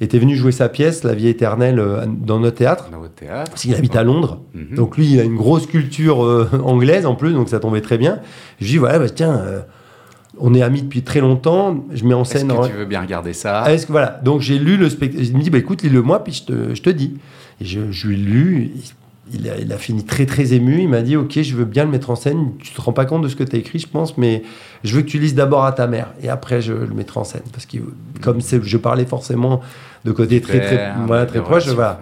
était 0.00 0.18
venu 0.18 0.36
jouer 0.36 0.52
sa 0.52 0.68
pièce, 0.68 1.02
La 1.04 1.14
vie 1.14 1.28
éternelle, 1.28 1.78
euh, 1.78 2.06
dans 2.06 2.38
notre 2.40 2.56
théâtre. 2.58 2.88
Dans 2.90 3.00
votre 3.00 3.14
théâtre. 3.14 3.50
Parce 3.50 3.62
qu'il 3.62 3.74
habite 3.74 3.96
à 3.96 4.02
Londres. 4.04 4.40
Mhm. 4.54 4.76
Donc 4.76 4.96
lui, 4.96 5.10
il 5.12 5.20
a 5.20 5.24
une 5.24 5.36
grosse 5.36 5.66
culture 5.66 6.24
euh, 6.24 6.48
anglaise 6.64 7.04
en 7.06 7.14
plus, 7.14 7.32
donc 7.32 7.48
ça 7.48 7.58
tombait 7.60 7.80
très 7.80 7.98
bien. 7.98 8.20
Je 8.60 8.64
lui 8.64 8.70
dis, 8.72 8.78
voilà, 8.78 8.98
bah, 8.98 9.08
tiens, 9.08 9.36
euh, 9.38 9.60
on 10.38 10.54
est 10.54 10.62
amis 10.62 10.82
depuis 10.82 11.02
très 11.02 11.20
longtemps, 11.20 11.84
je 11.92 12.04
mets 12.04 12.14
en 12.14 12.22
Est-ce 12.22 12.38
scène... 12.38 12.48
que 12.48 12.52
en- 12.52 12.66
tu 12.68 12.72
veux 12.74 12.84
bien 12.84 13.00
regarder 13.00 13.32
ça? 13.32 13.64
Est-ce 13.72 13.86
que 13.86 13.92
voilà 13.92 14.20
Donc 14.22 14.40
j'ai 14.40 14.58
lu 14.58 14.76
le 14.76 14.88
spectacle. 14.88 15.24
Il 15.24 15.36
me 15.36 15.42
dit 15.42 15.50
bah 15.50 15.58
écoute, 15.58 15.82
lis-le 15.82 16.02
moi, 16.02 16.22
puis 16.22 16.32
je 16.32 16.44
te, 16.44 16.74
je 16.74 16.82
te 16.82 16.90
dis. 16.90 17.14
Et 17.60 17.64
je, 17.64 17.90
je 17.90 18.06
lui 18.06 18.14
ai 18.14 18.18
lu. 18.18 18.70
Il, 19.34 19.48
a, 19.50 19.58
il 19.58 19.72
a 19.72 19.76
fini 19.78 20.04
très 20.04 20.26
très 20.26 20.52
ému. 20.54 20.80
Il 20.80 20.88
m'a 20.88 21.02
dit 21.02 21.16
ok, 21.16 21.40
je 21.42 21.54
veux 21.56 21.64
bien 21.64 21.84
le 21.84 21.90
mettre 21.90 22.10
en 22.10 22.16
scène. 22.16 22.52
Tu 22.58 22.72
te 22.72 22.80
rends 22.80 22.92
pas 22.92 23.04
compte 23.04 23.22
de 23.22 23.28
ce 23.28 23.36
que 23.36 23.44
tu 23.44 23.56
as 23.56 23.58
écrit, 23.58 23.78
je 23.78 23.86
pense, 23.88 24.16
mais 24.18 24.42
je 24.84 24.94
veux 24.96 25.02
que 25.02 25.08
tu 25.08 25.18
lises 25.18 25.34
d'abord 25.34 25.64
à 25.64 25.72
ta 25.72 25.86
mère 25.86 26.08
et 26.22 26.28
après 26.28 26.60
je 26.62 26.72
le 26.72 26.94
mettrai 26.94 27.20
en 27.20 27.24
scène 27.24 27.42
parce 27.52 27.66
que 27.66 27.78
comme 28.22 28.38
je 28.40 28.76
parlais 28.76 29.04
forcément 29.06 29.60
de 30.04 30.12
côté 30.12 30.40
très 30.40 30.60
très 30.60 30.76
voilà, 31.06 31.26
très 31.26 31.40
proche, 31.42 31.66
voilà. 31.74 32.00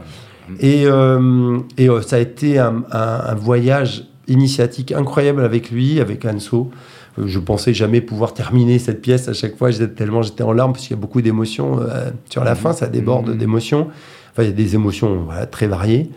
Et, 0.60 0.84
euh, 0.86 1.58
et 1.76 1.88
euh, 1.88 2.02
ça 2.02 2.16
a 2.16 2.18
été 2.20 2.58
un, 2.58 2.84
un- 2.92 3.20
un 3.26 3.34
voyage 3.34 4.04
initiatique 4.28 4.92
incroyable 4.92 5.42
avec 5.42 5.70
lui, 5.70 6.00
avec 6.00 6.24
Anso. 6.24 6.70
Euh, 7.18 7.24
Je 7.26 7.38
pensais 7.40 7.74
jamais 7.74 8.00
pouvoir 8.00 8.34
terminer 8.34 8.78
cette 8.78 9.00
pièce 9.02 9.26
à 9.28 9.32
chaque 9.32 9.56
fois, 9.56 9.70
j'étais 9.72 9.88
tellement 9.88 10.22
j'étais 10.22 10.42
en 10.44 10.52
larmes 10.52 10.72
parce 10.72 10.84
qu'il 10.86 10.94
y 10.96 10.98
a 10.98 11.00
beaucoup 11.00 11.22
d'émotions 11.22 11.80
euh, 11.80 12.10
sur 12.30 12.44
la 12.44 12.54
fin, 12.54 12.72
ça 12.72 12.86
déborde 12.86 13.30
Mhm. 13.30 13.36
d'émotions. 13.38 13.88
Enfin, 14.32 14.42
il 14.42 14.46
y 14.50 14.52
a 14.52 14.54
des 14.54 14.74
émotions 14.74 15.22
voilà, 15.24 15.46
très 15.46 15.66
variées. 15.66 16.10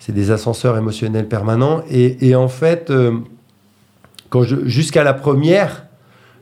C'est 0.00 0.12
des 0.12 0.30
ascenseurs 0.32 0.76
émotionnels 0.76 1.28
permanents. 1.28 1.82
Et, 1.90 2.28
et 2.28 2.34
en 2.34 2.48
fait, 2.48 2.90
euh, 2.90 3.12
quand 4.30 4.42
je, 4.42 4.56
jusqu'à 4.66 5.04
la 5.04 5.12
première, 5.14 5.86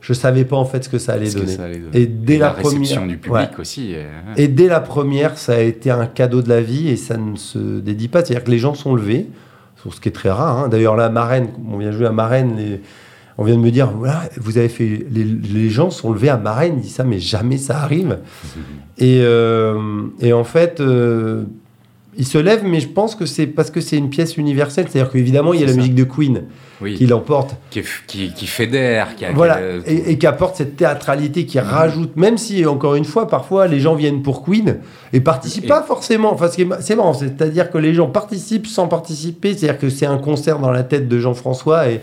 je 0.01 0.13
savais 0.13 0.45
pas 0.45 0.55
en 0.55 0.63
fait 0.65 0.85
ce 0.85 0.89
que 0.89 0.97
ça 0.97 1.13
allait 1.13 1.27
que 1.29 1.37
donner. 1.39 1.51
ça 1.51 1.63
allait 1.65 1.77
donner 1.79 1.99
Et 1.99 2.07
dès 2.07 2.37
la, 2.37 2.51
réception 2.53 3.01
première, 3.01 3.07
du 3.07 3.17
public 3.17 3.33
ouais. 3.51 3.59
aussi. 3.59 3.91
euh, 3.95 4.09
Et 4.37 4.47
dès 4.47 4.67
la 4.67 4.79
première, 4.79 5.37
ça 5.37 5.53
a 5.55 5.59
été 5.59 5.91
un 5.91 6.05
cadeau 6.07 6.41
de 6.41 6.47
la 6.49 6.61
vie 6.61 6.87
et 6.87 6.95
ça 6.95 7.17
ne 7.17 7.35
se 7.35 7.79
dédie 7.79 8.07
pas. 8.07 8.23
C'est-à-dire 8.23 8.45
que 8.45 8.51
les 8.51 8.59
gens 8.59 8.73
sont 8.75 8.95
levés, 8.95 9.27
sur 9.81 9.93
ce 9.93 9.99
qui 10.01 10.07
est 10.09 10.13
très 10.13 10.29
rare. 10.31 10.57
hein. 10.57 10.67
D'ailleurs, 10.69 10.95
la 10.95 11.09
marraine, 11.09 11.49
on 11.69 11.77
vient 11.77 11.91
jouer 11.91 12.05
à 12.07 12.11
Marraine, 12.11 12.55
les- 12.57 12.81
on 13.37 13.43
vient 13.45 13.55
de 13.55 13.61
me 13.61 13.71
dire, 13.71 13.89
voilà, 13.91 14.23
vous 14.37 14.57
avez 14.57 14.67
fait, 14.67 15.05
les, 15.09 15.23
les 15.23 15.69
gens 15.69 15.89
sont 15.91 16.11
levés 16.11 16.27
à 16.29 16.35
Marraine, 16.37 16.73
ils 16.77 16.81
disent 16.81 16.95
ça, 16.95 17.05
mais 17.05 17.19
jamais 17.19 17.57
ça 17.57 17.79
arrive. 17.81 18.19
Et, 18.97 19.21
euh, 19.21 20.01
et 20.19 20.33
en 20.33 20.43
fait, 20.43 20.81
euh, 20.81 21.43
ils 22.17 22.25
se 22.25 22.37
lèvent, 22.37 22.65
mais 22.65 22.79
je 22.79 22.87
pense 22.87 23.15
que 23.15 23.25
c'est 23.25 23.47
parce 23.47 23.69
que 23.71 23.81
c'est 23.81 23.97
une 23.97 24.09
pièce 24.09 24.35
universelle. 24.37 24.87
C'est-à-dire 24.89 25.11
qu'évidemment, 25.11 25.53
il 25.53 25.61
y 25.61 25.63
a 25.63 25.67
la 25.67 25.73
ça. 25.73 25.77
musique 25.77 25.95
de 25.95 26.03
Queen 26.03 26.43
oui, 26.81 26.95
qui 26.95 27.05
l'emporte. 27.05 27.55
qui, 27.69 27.81
qui, 28.07 28.33
qui 28.33 28.47
fédère, 28.47 29.15
qui 29.15 29.25
a, 29.25 29.31
Voilà, 29.31 29.57
qui 29.57 29.89
a- 29.89 29.93
et, 29.93 30.11
et 30.11 30.17
qui 30.17 30.25
apporte 30.27 30.55
cette 30.55 30.75
théâtralité, 30.75 31.45
qui 31.45 31.59
rajoute, 31.59 32.15
même 32.17 32.37
si, 32.37 32.65
encore 32.65 32.95
une 32.95 33.05
fois, 33.05 33.27
parfois, 33.27 33.67
les 33.67 33.79
gens 33.79 33.95
viennent 33.95 34.21
pour 34.23 34.43
Queen 34.43 34.77
et 35.13 35.21
participent 35.21 35.65
Et- 35.65 35.67
pas 35.67 35.83
forcément. 35.83 36.33
Enfin, 36.33 36.47
c'est 36.81 36.95
marrant, 36.95 37.13
c'est-à-dire 37.13 37.69
que 37.69 37.77
les 37.77 37.93
gens 37.93 38.07
participent 38.07 38.67
sans 38.67 38.87
participer, 38.87 39.53
c'est-à-dire 39.55 39.79
que 39.79 39.89
c'est 39.89 40.05
un 40.07 40.17
concert 40.17 40.59
dans 40.59 40.71
la 40.71 40.83
tête 40.83 41.07
de 41.07 41.19
Jean-François 41.19 41.89
et 41.89 42.01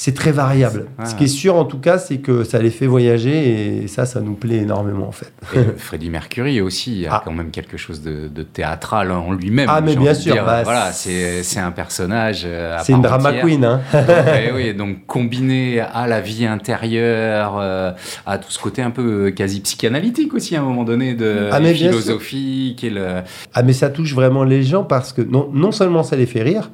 c'est 0.00 0.14
très 0.14 0.30
variable. 0.32 0.86
Ah. 0.98 1.06
Ce 1.06 1.14
qui 1.16 1.24
est 1.24 1.26
sûr, 1.26 1.56
en 1.56 1.64
tout 1.64 1.78
cas, 1.78 1.98
c'est 1.98 2.18
que 2.18 2.44
ça 2.44 2.60
les 2.60 2.70
fait 2.70 2.86
voyager 2.86 3.82
et 3.82 3.88
ça, 3.88 4.06
ça 4.06 4.20
nous 4.20 4.34
plaît 4.34 4.58
énormément, 4.58 5.08
en 5.08 5.12
fait. 5.12 5.32
Et 5.56 5.58
Freddie 5.76 6.08
Mercury 6.08 6.60
aussi 6.60 7.04
a 7.06 7.14
Ah. 7.16 7.22
quand 7.24 7.32
même 7.32 7.50
quelque 7.50 7.76
chose 7.76 8.00
de, 8.00 8.28
de 8.28 8.42
théâtral 8.44 9.10
en 9.10 9.32
lui-même. 9.32 9.66
Ah, 9.68 9.80
mais 9.80 9.96
bien 9.96 10.14
sûr, 10.14 10.34
dire. 10.34 10.44
bah, 10.44 10.62
voilà, 10.62 10.92
c'est- 10.92 11.42
un 11.58 11.72
personnage. 11.72 12.42
euh, 12.46 12.78
C'est 12.84 12.92
une 12.92 13.02
drama 13.02 13.30
entière. 13.30 13.44
queen, 13.44 13.64
hein. 13.64 13.80
Donc, 13.92 14.04
eh 14.48 14.52
oui, 14.52 14.74
donc 14.74 15.04
combiné 15.06 15.80
à 15.80 16.06
la 16.06 16.20
vie 16.20 16.46
intérieure, 16.46 17.56
euh, 17.58 17.90
à 18.26 18.38
tout 18.38 18.50
ce 18.52 18.58
côté 18.60 18.82
un 18.82 18.90
peu 18.90 19.26
euh, 19.26 19.30
quasi 19.32 19.60
psychanalytique 19.60 20.32
aussi 20.34 20.54
à 20.54 20.60
un 20.60 20.62
moment 20.62 20.84
donné 20.84 21.14
de 21.14 21.48
Ah, 21.50 21.60
philosophique 21.60 22.84
et 22.84 22.90
le. 22.90 23.06
Ah, 23.54 23.62
mais 23.62 23.72
ça 23.72 23.90
touche 23.90 24.14
vraiment 24.14 24.44
les 24.44 24.62
gens 24.62 24.84
parce 24.84 25.12
que 25.12 25.22
non, 25.22 25.50
non 25.52 25.72
seulement 25.72 26.02
ça 26.04 26.14
les 26.16 26.26
fait 26.26 26.42
rire, 26.42 26.70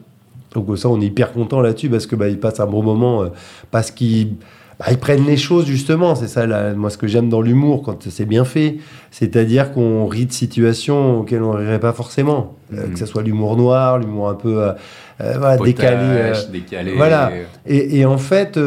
donc 0.54 0.78
ça, 0.78 0.88
on 0.88 1.00
est 1.00 1.06
hyper 1.06 1.32
content 1.32 1.60
là-dessus 1.60 1.88
parce 1.90 2.06
que 2.06 2.16
bah, 2.16 2.28
ils 2.28 2.38
passent 2.40 2.60
un 2.60 2.66
bon 2.66 2.82
moment, 2.82 3.22
euh, 3.24 3.28
parce 3.70 3.90
qu'ils 3.90 4.34
bah, 4.78 4.86
ils 4.90 4.98
prennent 4.98 5.26
les 5.26 5.36
choses 5.36 5.66
justement. 5.66 6.14
C'est 6.14 6.28
ça, 6.28 6.46
là, 6.46 6.72
moi, 6.74 6.90
ce 6.90 6.98
que 6.98 7.06
j'aime 7.06 7.28
dans 7.28 7.40
l'humour 7.40 7.82
quand 7.82 8.08
c'est 8.08 8.24
bien 8.24 8.44
fait, 8.44 8.78
c'est-à-dire 9.10 9.72
qu'on 9.72 10.06
rit 10.06 10.26
de 10.26 10.32
situations 10.32 11.20
auxquelles 11.20 11.42
on 11.42 11.52
rirait 11.52 11.80
pas 11.80 11.92
forcément, 11.92 12.54
Euh, 12.72 12.86
Mhm. 12.86 12.92
que 12.94 12.98
ce 12.98 13.06
soit 13.06 13.22
l'humour 13.22 13.56
noir, 13.56 13.98
l'humour 13.98 14.28
un 14.30 14.34
peu 14.34 14.62
euh, 14.62 14.72
voilà, 15.18 15.56
potage, 15.58 15.66
décalé. 15.66 16.32
décalé. 16.52 16.92
voilà. 16.96 17.30
et, 17.66 17.98
et 18.00 18.04
en 18.06 18.18
fait, 18.18 18.58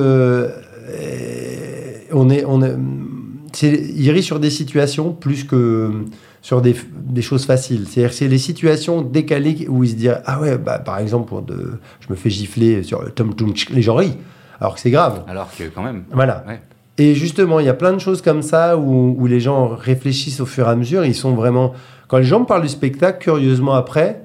on 2.12 2.30
est, 2.30 2.46
on 2.46 2.62
est, 2.64 2.76
il 3.64 4.12
rit 4.12 4.24
sur 4.24 4.40
des 4.40 4.50
situations 4.50 5.12
plus 5.14 5.44
que 5.44 5.92
sur 6.48 6.62
des, 6.62 6.74
des 6.94 7.22
choses 7.22 7.46
faciles. 7.46 7.88
C'est-à-dire 7.90 8.12
que 8.12 8.16
c'est 8.16 8.30
les 8.30 8.38
situations 8.38 9.02
décalées 9.02 9.66
où 9.68 9.84
il 9.84 9.90
se 9.90 9.96
dit 9.96 10.08
ah 10.08 10.40
ouais, 10.40 10.58
bah, 10.58 10.80
par 10.80 10.98
exemple, 10.98 11.28
pour 11.28 11.42
de, 11.42 11.74
je 12.00 12.08
me 12.10 12.16
fais 12.16 12.30
gifler 12.30 12.84
sur 12.84 13.02
le 13.02 13.12
Tom 13.12 13.34
Tom 13.34 13.52
les 13.72 13.82
gens 13.82 13.96
rient, 13.96 14.16
alors 14.62 14.76
que 14.76 14.80
c'est 14.80 14.90
grave. 14.90 15.26
Alors 15.28 15.50
que 15.54 15.66
quand 15.66 15.84
même. 15.84 16.06
Voilà. 16.10 16.46
Ouais. 16.48 16.62
Et 16.98 17.16
justement, 17.16 17.60
il 17.60 17.66
y 17.66 17.70
a 17.70 17.74
plein 17.74 17.92
de 17.92 18.00
choses 18.00 18.22
comme 18.22 18.42
ça 18.42 18.78
où, 18.78 19.14
où 19.20 19.28
les 19.28 19.42
gens 19.42 19.68
réfléchissent 19.68 20.40
au 20.40 20.46
fur 20.46 20.68
et 20.68 20.72
à 20.72 20.76
mesure. 20.78 21.04
Ils 21.04 21.16
sont 21.16 21.34
vraiment. 21.34 21.74
Quand 22.08 22.18
les 22.18 22.24
gens 22.24 22.40
me 22.40 22.46
parlent 22.46 22.62
du 22.62 22.70
spectacle, 22.70 23.22
curieusement 23.22 23.74
après, 23.74 24.22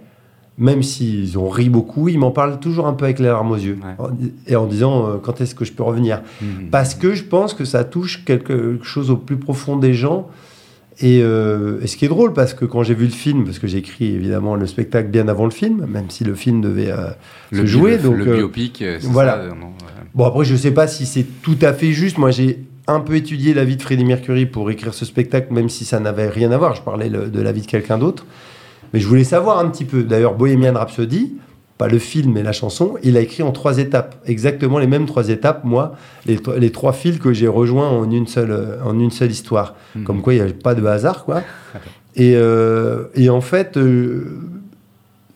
même 0.59 0.85
s'ils 0.85 1.37
ont 1.41 1.49
ri 1.49 1.71
beaucoup, 1.71 2.09
ils 2.09 2.21
m'en 2.21 2.31
parlent 2.31 2.61
toujours 2.61 2.87
un 2.87 2.93
peu 2.93 3.07
avec 3.07 3.19
les 3.19 3.27
larmes 3.27 3.51
aux 3.51 3.57
yeux. 3.57 3.81
Ouais. 3.83 4.29
Et 4.47 4.55
en 4.55 4.67
disant 4.67 5.09
euh, 5.09 5.17
quand 5.21 5.41
est-ce 5.41 5.57
que 5.57 5.65
je 5.65 5.73
peux 5.73 5.83
revenir? 5.83 6.23
Mhm. 6.41 6.69
Parce 6.71 6.95
que 6.95 7.15
je 7.15 7.25
pense 7.25 7.53
que 7.53 7.65
ça 7.65 7.83
touche 7.83 8.25
quelque 8.25 8.79
chose 8.85 9.11
au 9.11 9.17
plus 9.17 9.39
profond 9.39 9.77
des 9.77 9.93
gens. 9.93 10.29
Et, 11.01 11.21
euh, 11.23 11.81
et 11.83 11.87
ce 11.87 11.97
qui 11.97 12.05
est 12.05 12.09
drôle, 12.09 12.33
parce 12.35 12.53
que 12.55 12.65
quand 12.65 12.83
j'ai 12.83 12.95
vu 12.95 13.07
le 13.07 13.11
film, 13.13 13.45
parce 13.45 13.59
que 13.59 13.67
j'ai 13.67 13.79
écrit 13.79 14.15
évidemment 14.15 14.57
le 14.57 14.67
spectacle 14.67 15.09
bien 15.09 15.27
avant 15.29 15.45
le 15.47 15.51
film, 15.51 15.87
même 15.89 16.11
si 16.11 16.23
le 16.25 16.35
film 16.35 16.61
devait 16.61 16.91
euh, 16.91 17.09
le 17.51 17.63
se 17.63 17.67
jouer. 17.67 17.93
le, 17.97 18.03
donc, 18.03 18.17
le 18.19 18.29
euh, 18.29 18.37
biopic, 18.37 18.77
c'est 18.79 18.99
voilà. 19.03 19.33
ça, 19.37 19.55
non, 19.55 19.67
ouais. 19.69 20.03
Bon, 20.15 20.25
après, 20.27 20.45
je 20.45 20.55
sais 20.55 20.71
pas 20.73 20.87
si 20.87 21.07
c'est 21.07 21.25
tout 21.43 21.57
à 21.63 21.73
fait 21.73 21.93
juste. 21.93 22.19
Moi, 22.19 22.31
j'ai 22.31 22.59
un 22.87 23.01
peu 23.01 23.15
étudié 23.17 23.55
la 23.55 23.65
vie 23.65 23.77
de 23.77 23.83
Freddie 23.83 24.05
Mercury 24.05 24.45
pour 24.45 24.71
écrire 24.71 24.93
ce 24.93 25.05
spectacle, 25.05 25.53
même 25.53 25.69
si 25.71 25.85
ça 25.87 25.99
n'avait 26.01 26.29
rien 26.29 26.51
à 26.53 26.59
voir. 26.59 26.75
Je 26.75 26.83
parlais 26.83 27.09
le- 27.09 27.29
de 27.29 27.41
la 27.41 27.53
vie 27.53 27.63
de 27.63 27.67
quelqu'un 27.67 27.97
d'autre. 27.97 28.27
Mais 28.93 29.01
je 29.01 29.07
voulais 29.07 29.25
savoir 29.25 29.59
un 29.61 29.69
petit 29.71 29.87
peu. 29.87 30.03
D'ailleurs, 30.03 30.35
Bohemian 30.35 30.75
Rhapsody, 30.75 31.33
pas 31.83 31.88
le 31.88 31.99
film, 31.99 32.33
mais 32.35 32.42
la 32.45 32.53
chanson, 32.53 32.95
il 33.03 33.16
a 33.16 33.21
écrit 33.21 33.42
en 33.42 33.51
trois 33.53 33.79
étapes. 33.79 34.14
Exactement 34.27 34.79
les 34.79 34.87
mêmes 34.87 35.07
trois 35.07 35.29
étapes, 35.31 35.64
moi, 35.64 35.97
les, 36.27 36.37
tro- 36.37 36.55
les 36.57 36.71
trois 36.71 36.92
fils 36.92 37.18
que 37.18 37.33
j'ai 37.33 37.49
rejoints 37.49 37.88
en 37.88 38.09
une 38.11 38.27
seule, 38.29 38.53
euh, 38.53 38.77
en 38.85 38.99
une 39.01 39.11
seule 39.11 39.31
histoire. 39.33 39.75
Mhm. 39.97 40.05
Comme 40.05 40.23
quoi, 40.23 40.35
il 40.35 40.42
n'y 40.45 40.49
a 40.49 40.53
pas 40.55 40.75
de 40.75 40.85
hasard, 40.87 41.25
quoi. 41.25 41.42
Et, 42.14 42.35
euh, 42.37 43.05
et 43.16 43.31
en 43.31 43.40
fait, 43.40 43.77
euh, 43.77 44.38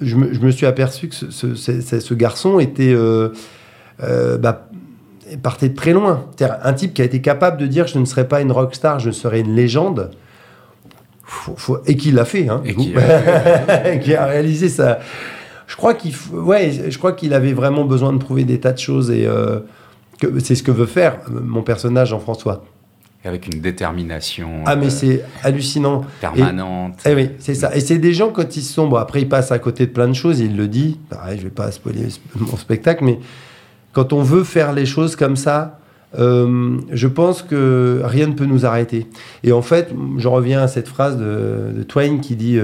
je, 0.00 0.14
me, 0.16 0.32
je 0.32 0.40
me 0.40 0.50
suis 0.52 0.66
aperçu 0.66 1.08
que 1.08 1.14
ce, 1.16 1.30
ce- 1.30 1.54
ce- 1.56 1.80
ce- 1.80 2.00
ce 2.00 2.14
garçon 2.14 2.58
était. 2.60 2.92
euh, 2.94 3.30
bah, 4.38 4.68
partait 5.42 5.68
de 5.70 5.74
très 5.74 5.92
loin. 5.92 6.26
C'est-à-dire 6.36 6.58
un 6.62 6.72
type 6.74 6.94
qui 6.94 7.02
a 7.02 7.04
été 7.04 7.20
capable 7.20 7.56
de 7.56 7.66
dire 7.66 7.88
je 7.88 7.98
ne 7.98 8.04
serai 8.04 8.28
pas 8.28 8.40
une 8.40 8.52
rockstar, 8.52 9.00
je 9.00 9.10
serai 9.10 9.40
une 9.40 9.56
légende. 9.56 10.10
Faut- 11.24 11.56
faut- 11.56 11.78
et 11.86 11.96
qui 11.96 12.12
l'a 12.12 12.24
fait, 12.24 12.48
hein, 12.48 12.62
Et 12.64 12.74
qui 12.76 12.94
a- 12.96 13.96
qui 14.04 14.14
a 14.14 14.26
réalisé 14.26 14.68
ça. 14.68 15.00
Je 15.66 15.76
crois 15.76 15.94
qu'il, 15.94 16.12
f- 16.12 16.30
ouais, 16.32 16.90
je 16.90 16.98
crois 16.98 17.12
qu'il 17.12 17.34
avait 17.34 17.52
vraiment 17.52 17.84
besoin 17.84 18.12
de 18.12 18.18
prouver 18.18 18.44
des 18.44 18.60
tas 18.60 18.72
de 18.72 18.78
choses 18.78 19.10
et 19.10 19.26
euh, 19.26 19.60
que 20.20 20.38
c'est 20.40 20.54
ce 20.54 20.62
que 20.62 20.70
veut 20.70 20.86
faire 20.86 21.18
euh, 21.28 21.40
mon 21.44 21.62
personnage 21.62 22.10
Jean-François. 22.10 22.64
avec 23.24 23.46
une 23.52 23.60
détermination 23.60 24.62
Ah, 24.66 24.76
mais 24.76 24.86
euh, 24.86 24.90
c'est 24.90 25.24
hallucinant. 25.42 26.04
permanente. 26.20 26.94
Eh 27.04 27.14
oui, 27.14 27.30
c'est 27.40 27.54
ça. 27.54 27.74
Et 27.74 27.80
c'est 27.80 27.98
des 27.98 28.12
gens, 28.14 28.30
quand 28.30 28.56
ils 28.56 28.62
sont. 28.62 28.86
Bon, 28.88 28.96
après, 28.96 29.22
ils 29.22 29.28
passent 29.28 29.50
à 29.50 29.58
côté 29.58 29.86
de 29.86 29.90
plein 29.92 30.06
de 30.08 30.12
choses, 30.14 30.38
il 30.40 30.56
le 30.56 30.68
dit. 30.68 30.98
Pareil, 31.10 31.38
je 31.38 31.44
vais 31.44 31.50
pas 31.50 31.70
spoiler 31.72 32.06
mon 32.36 32.56
spectacle, 32.56 33.02
mais 33.04 33.18
quand 33.92 34.12
on 34.12 34.22
veut 34.22 34.44
faire 34.44 34.72
les 34.72 34.86
choses 34.86 35.16
comme 35.16 35.34
ça, 35.36 35.80
euh, 36.18 36.78
je 36.92 37.08
pense 37.08 37.42
que 37.42 38.00
rien 38.04 38.28
ne 38.28 38.34
peut 38.34 38.44
nous 38.46 38.64
arrêter. 38.64 39.08
Et 39.42 39.50
en 39.52 39.62
fait, 39.62 39.92
je 40.18 40.28
reviens 40.28 40.62
à 40.62 40.68
cette 40.68 40.86
phrase 40.86 41.16
de, 41.18 41.72
de 41.76 41.82
Twain 41.82 42.18
qui 42.18 42.36
dit 42.36 42.58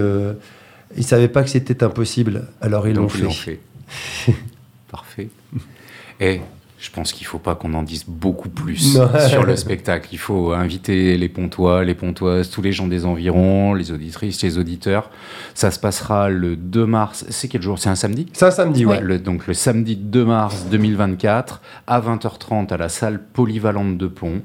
Ils 0.97 1.05
savaient 1.05 1.29
pas 1.29 1.43
que 1.43 1.51
c'était 1.51 1.83
impossible, 1.83 2.49
alors 2.61 2.87
ils 2.89 2.95
l'ont 2.97 3.09
fait. 3.09 3.29
fait. 3.31 3.61
Parfait. 4.91 5.29
Et 6.21 6.41
je 6.79 6.91
pense 6.91 7.13
qu'il 7.13 7.27
faut 7.27 7.39
pas 7.39 7.55
qu'on 7.55 7.75
en 7.75 7.83
dise 7.85 8.05
beaucoup 8.07 8.49
plus 8.49 8.97
Non. 8.99 9.09
sur 9.29 9.45
le 9.45 9.55
spectacle. 9.57 10.09
Il 10.13 10.19
faut 10.19 10.53
inviter 10.53 11.17
les 11.17 11.29
pontois, 11.29 11.85
les 11.85 11.95
pontoises, 11.95 12.51
tous 12.51 12.61
les 12.61 12.73
gens 12.73 12.89
des 12.89 13.05
environs, 13.05 13.73
les 13.75 13.93
auditrices, 13.93 14.43
les 14.43 14.59
auditeurs. 14.59 15.11
Ça 15.55 15.71
se 15.71 15.79
passera 15.79 16.29
le 16.29 16.57
2 16.57 16.85
mars. 16.85 17.25
C'est 17.31 17.47
quel 17.49 17.63
jour? 17.63 17.79
C'est 17.79 17.89
un 17.89 17.95
samedi? 17.95 18.27
Ça, 18.33 18.51
samedi, 18.51 18.85
ouais. 18.85 19.01
Le- 19.01 19.19
donc 19.21 19.47
le 19.47 19.55
samedi 19.55 19.95
2 19.97 20.25
mars 20.25 20.67
2024 20.71 21.63
à 21.87 22.01
20h30 22.01 22.73
à 22.73 22.77
la 22.77 22.89
salle 22.89 23.23
polyvalente 23.33 23.97
de 23.97 24.07
Pont. 24.09 24.43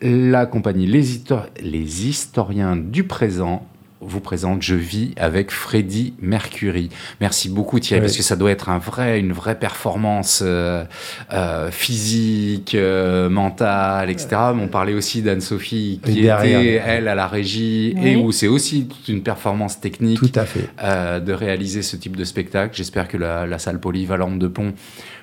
La 0.00 0.46
compagnie 0.46 0.86
Les, 0.86 1.04
Histo- 1.18 1.44
les 1.62 2.08
historiens 2.08 2.74
du 2.76 3.04
présent 3.04 3.66
vous 4.06 4.20
présente 4.20 4.62
Je 4.62 4.74
vis 4.74 5.12
avec 5.16 5.50
Freddy 5.50 6.14
Mercury. 6.20 6.88
Merci 7.20 7.48
beaucoup 7.48 7.80
Thierry, 7.80 8.00
Oui. 8.00 8.06
parce 8.06 8.16
que 8.16 8.22
ça 8.22 8.36
doit 8.36 8.50
être 8.50 8.68
un 8.68 8.78
vrai, 8.78 9.18
une 9.20 9.32
vraie 9.32 9.58
performance 9.58 10.42
euh, 10.44 10.84
euh, 11.32 11.70
physique, 11.70 12.74
euh, 12.74 13.28
mentale, 13.28 14.10
etc. 14.10 14.28
Mais 14.54 14.62
on 14.62 14.68
parlait 14.68 14.94
aussi 14.94 15.22
d'Anne-Sophie 15.22 16.00
qui 16.04 16.18
Et 16.20 16.22
derrière, 16.22 16.60
était, 16.60 16.72
derrière. 16.72 16.88
elle, 16.88 17.08
à 17.08 17.14
la 17.14 17.26
régie, 17.26 17.94
Oui. 17.96 18.08
et 18.10 18.16
où 18.16 18.32
c'est 18.32 18.48
aussi 18.48 18.86
toute 18.86 19.08
une 19.08 19.22
performance 19.22 19.80
technique 19.80 20.18
Tout 20.18 20.32
à 20.34 20.44
fait. 20.44 20.68
euh, 20.82 21.20
de 21.20 21.32
réaliser 21.32 21.82
ce 21.82 21.96
type 21.96 22.16
de 22.16 22.24
spectacle. 22.24 22.76
J'espère 22.76 23.08
que 23.08 23.16
la, 23.16 23.46
la 23.46 23.58
salle 23.58 23.80
polyvalente 23.80 24.38
de 24.38 24.48
Pont 24.48 24.72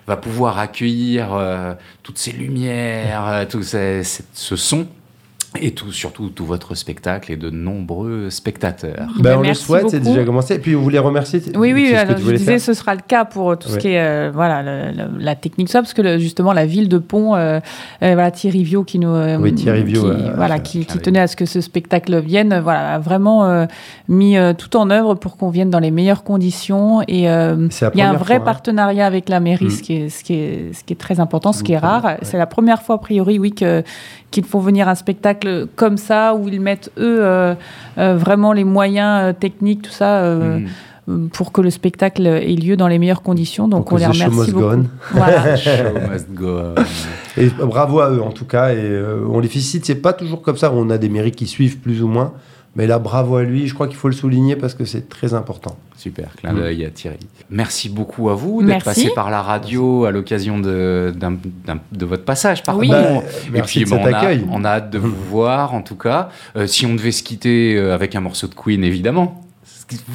va 0.08 0.18
pouvoir 0.18 0.60
accueillir 0.60 1.34
euh, 1.34 1.74
toutes 2.04 2.18
ces 2.18 2.32
lumières, 2.34 3.46
tout 3.50 3.64
ces- 3.64 4.02
ce 4.34 4.56
son. 4.56 4.88
Et 5.62 5.72
tout, 5.72 5.92
surtout 5.92 6.30
tout 6.30 6.46
votre 6.46 6.74
spectacle 6.76 7.32
et 7.32 7.36
de 7.38 7.50
nombreux 7.50 8.30
spectateurs. 8.30 9.08
Ben, 9.20 9.38
on 9.38 9.42
le 9.42 9.54
souhaite, 9.54 9.90
c'est 9.90 10.00
déjà 10.00 10.24
commencé. 10.24 10.56
Et 10.56 10.60
puis, 10.60 10.76
on 10.76 10.82
voulait 10.82 11.00
remercier. 11.00 11.42
Oui, 11.56 11.74
oui, 11.74 11.88
c'est 11.90 11.98
ce 11.98 12.02
que 12.06 12.08
alors, 12.12 12.18
je 12.18 12.32
disais, 12.32 12.52
faire. 12.54 12.62
ce 12.62 12.74
sera 12.74 12.96
le 12.96 13.02
cas 13.08 13.24
pour 13.26 13.58
tout 13.58 13.70
ce 13.70 13.78
qui 13.78 13.90
est 13.90 14.00
euh, 14.02 14.32
voilà, 14.34 14.64
le- 14.64 14.92
le- 14.98 15.18
la 15.20 15.36
technique, 15.36 15.70
ça, 15.70 15.82
parce 15.82 15.94
que 15.94 16.02
le- 16.02 16.18
justement, 16.18 16.54
la 16.54 16.66
ville 16.66 16.90
de 16.90 16.98
Pont, 16.98 17.36
euh, 17.36 17.60
euh, 18.02 18.14
voilà, 18.14 18.32
Thierry 18.32 18.64
Viau 18.64 18.84
qui 18.84 18.98
nous. 19.00 19.10
euh, 19.14 19.38
Oui, 19.38 19.54
Thierry 19.54 19.84
Viau, 19.84 20.02
qui, 20.04 20.08
euh, 20.10 20.34
voilà, 20.36 20.60
qui, 20.60 20.86
tenait 20.86 21.20
à 21.20 21.28
ce 21.28 21.36
que 21.36 21.46
ce 21.46 21.62
spectacle 21.62 22.20
vienne, 22.20 22.60
voilà, 22.64 22.96
a 22.96 23.00
vraiment 23.00 23.46
euh, 23.46 23.66
mis 24.08 24.38
euh, 24.38 24.54
tout 24.54 24.76
en 24.76 24.90
œuvre 24.90 25.14
pour 25.16 25.38
qu'on 25.38 25.50
vienne 25.50 25.70
dans 25.70 25.80
les 25.80 25.92
meilleures 25.92 26.24
conditions. 26.24 27.02
Et 27.08 27.30
euh, 27.30 27.68
il 27.94 28.00
y 28.00 28.02
a 28.02 28.10
un 28.10 28.14
vrai 28.14 28.36
fois, 28.36 28.36
hein. 28.36 28.40
partenariat 28.46 29.06
avec 29.06 29.30
la 29.30 29.40
mairie, 29.40 29.66
Mm. 29.66 29.70
ce, 29.70 29.82
qui 29.84 29.94
est, 29.94 30.10
ce, 30.10 30.24
qui 30.24 30.34
est, 30.34 30.74
ce 30.74 30.84
qui 30.84 30.94
est 30.94 30.98
très 30.98 31.20
important, 31.20 31.54
ce 31.54 31.64
qui 31.64 31.74
est 31.74 31.78
rare. 31.78 32.04
ouais. 32.06 32.18
C'est 32.24 32.38
la 32.38 32.48
première 32.48 32.82
fois, 32.82 32.96
a 32.96 32.98
priori, 32.98 33.38
oui, 33.40 33.52
qu'ils 33.52 34.44
font 34.46 34.60
venir 34.60 34.88
un 34.90 34.96
spectacle 34.96 35.43
comme 35.76 35.98
ça, 35.98 36.34
où 36.36 36.48
ils 36.48 36.60
mettent, 36.62 36.92
eux, 36.98 37.20
euh, 37.22 37.54
euh, 37.98 38.16
vraiment 38.18 38.54
les 38.54 38.64
moyens 38.64 39.30
euh, 39.30 39.34
techniques, 39.34 39.84
tout 39.84 39.92
ça. 39.92 40.18
euh, 40.24 40.60
Mm. 40.60 40.66
euh, 41.10 41.28
pour 41.34 41.52
que 41.52 41.60
le 41.62 41.70
spectacle 41.70 42.26
ait 42.26 42.56
lieu 42.56 42.78
dans 42.78 42.88
les 42.88 42.98
meilleures 42.98 43.22
conditions. 43.24 43.68
Donc, 43.68 43.82
Donc, 43.90 43.92
on 43.92 43.98
les 43.98 44.06
remercie 44.06 44.52
beaucoup. 44.54 44.84
Voilà. 45.12 45.56
Et 47.38 47.48
bravo 47.50 48.00
à 48.00 48.10
eux 48.12 48.22
en 48.22 48.32
tout 48.32 48.46
cas. 48.46 48.72
Et 48.74 48.78
euh, 48.80 49.26
on 49.30 49.40
les 49.40 49.48
félicite. 49.50 49.86
C'est 49.86 49.96
pas 49.96 50.14
toujours 50.14 50.42
comme 50.42 50.56
ça. 50.58 50.72
On 50.74 50.90
a 50.90 50.98
des 50.98 51.10
mairies 51.10 51.32
qui 51.32 51.46
suivent 51.48 51.80
plus 51.80 52.02
ou 52.02 52.08
moins. 52.08 52.32
Mais 52.76 52.88
là, 52.88 52.98
bravo 52.98 53.36
à 53.36 53.44
lui. 53.44 53.68
Je 53.68 53.74
crois 53.76 53.88
qu'il 53.88 53.98
faut 53.98 54.08
le 54.08 54.16
souligner 54.16 54.56
parce 54.56 54.74
que 54.74 54.84
c'est 54.86 55.08
très 55.08 55.34
important. 55.36 55.78
Super, 55.96 56.36
clin 56.36 56.54
d'œil 56.54 56.84
à 56.86 56.90
Thierry. 56.90 57.20
Merci 57.52 57.88
beaucoup 57.88 58.30
à 58.30 58.36
vous 58.36 58.64
d'être 58.64 58.84
passé 58.84 59.12
par 59.14 59.30
la 59.30 59.42
radio 59.44 60.06
à 60.06 60.12
l'occasion 60.12 60.60
de, 60.60 61.14
d'un- 61.16 61.38
d'un- 61.66 61.80
de 61.92 62.06
votre 62.06 62.26
passage 62.26 62.64
par 62.64 62.78
Oui. 62.78 62.90
Bah, 62.90 63.22
Et 63.48 63.50
merci 63.52 63.80
puis, 63.80 63.86
de 63.86 63.90
bon, 63.92 64.04
cet 64.04 64.12
on, 64.12 64.16
a, 64.16 64.18
accueil. 64.18 64.46
on 64.50 64.66
a 64.66 64.70
hâte 64.70 64.90
de 64.90 64.98
vous 64.98 65.14
voir, 65.30 65.74
en 65.76 65.82
tout 65.82 65.96
cas. 65.96 66.30
Euh, 66.56 66.66
si 66.66 66.86
on 66.88 66.96
devait 66.96 67.12
se 67.12 67.22
quitter 67.22 67.78
euh, 67.78 67.94
avec 67.94 68.16
un 68.16 68.22
morceau 68.22 68.48
de 68.48 68.56
Queen, 68.56 68.84
évidemment. 68.84 69.40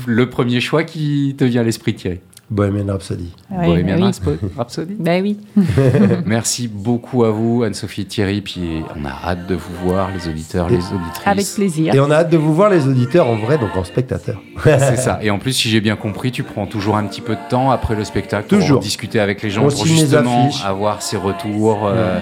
Le 0.07 0.29
premier 0.29 0.61
choix 0.61 0.83
qui 0.83 1.37
te 1.38 1.44
vient 1.44 1.61
à 1.61 1.64
l'esprit, 1.64 1.94
Thierry. 1.94 2.18
Bohemian 2.51 2.87
Rhapsody. 2.87 3.31
Ouais, 3.51 3.67
Bohemian 3.67 3.99
bah 3.99 4.11
oui. 4.27 4.49
Rhapsody. 4.57 4.95
Ben 4.99 5.23
oui. 5.23 5.37
Merci 6.27 6.67
beaucoup 6.67 7.25
à 7.25 7.31
vous, 7.31 7.63
Anne-Sophie, 7.63 8.07
Thierry. 8.07 8.41
Puis 8.41 8.83
on 8.97 9.05
a 9.05 9.11
hâte 9.11 9.47
de 9.47 9.55
vous 9.55 9.75
voir, 9.85 10.11
les 10.15 10.29
auditeurs, 10.29 10.69
les 10.69 10.77
auditrices. 10.77 11.27
Avec 11.27 11.47
plaisir. 11.55 11.95
Et 11.95 12.01
on 12.01 12.11
a 12.11 12.17
hâte 12.17 12.31
de 12.31 12.39
vous 12.39 12.55
voir 12.55 12.71
les 12.71 12.87
auditeurs 12.87 13.27
en 13.27 13.37
vrai, 13.37 13.59
donc 13.59 13.77
en 13.77 13.85
spectateur. 13.85 14.41
C'est 14.65 14.97
ça. 14.97 15.19
Et 15.23 15.31
en 15.31 15.39
plus, 15.39 15.53
si 15.53 15.69
j'ai 15.69 15.81
bien 15.83 15.97
compris, 15.97 16.33
tu 16.33 16.43
prends 16.43 16.67
toujours 16.67 16.97
un 16.97 17.05
petit 17.05 17.21
peu 17.21 17.35
de 17.35 17.51
temps 17.51 17.71
après 17.71 17.95
le 17.95 18.05
spectacle 18.05 18.59
pour 18.59 18.79
discuter 18.81 19.21
avec 19.21 19.43
les 19.43 19.51
gens, 19.51 19.67
On 19.67 19.69
pour 19.69 19.87
justement 19.87 20.51
avoir 20.65 21.03
ces 21.03 21.17
retours 21.17 21.87
euh, 21.87 22.19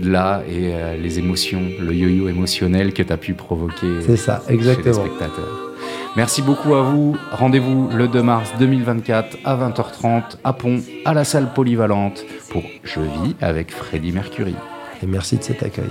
là 0.00 0.42
et 0.48 0.72
euh, 0.74 0.96
les 0.96 1.18
émotions, 1.18 1.62
le 1.80 1.94
yo-yo 1.94 2.28
émotionnel 2.28 2.92
que 2.92 3.02
tu 3.02 3.12
as 3.12 3.16
pu 3.16 3.32
provoquer 3.34 3.86
C'est 4.06 4.16
ça, 4.16 4.42
chez 4.46 4.52
les 4.52 4.58
exactement. 4.58 5.06
spectateurs. 5.06 5.69
Merci 6.16 6.42
beaucoup 6.42 6.74
à 6.74 6.82
vous. 6.82 7.16
Rendez-vous 7.30 7.88
le 7.94 8.08
2 8.08 8.22
mars 8.22 8.50
2024 8.58 9.38
à 9.44 9.56
20h30 9.56 10.38
à 10.42 10.52
Pont, 10.52 10.80
à 11.04 11.14
la 11.14 11.24
salle 11.24 11.52
polyvalente 11.52 12.24
pour 12.50 12.62
Je 12.82 13.00
vis 13.00 13.36
avec 13.40 13.70
Freddie 13.70 14.12
Mercury. 14.12 14.56
Et 15.02 15.06
merci 15.06 15.36
de 15.36 15.42
cet 15.42 15.62
accueil. 15.62 15.90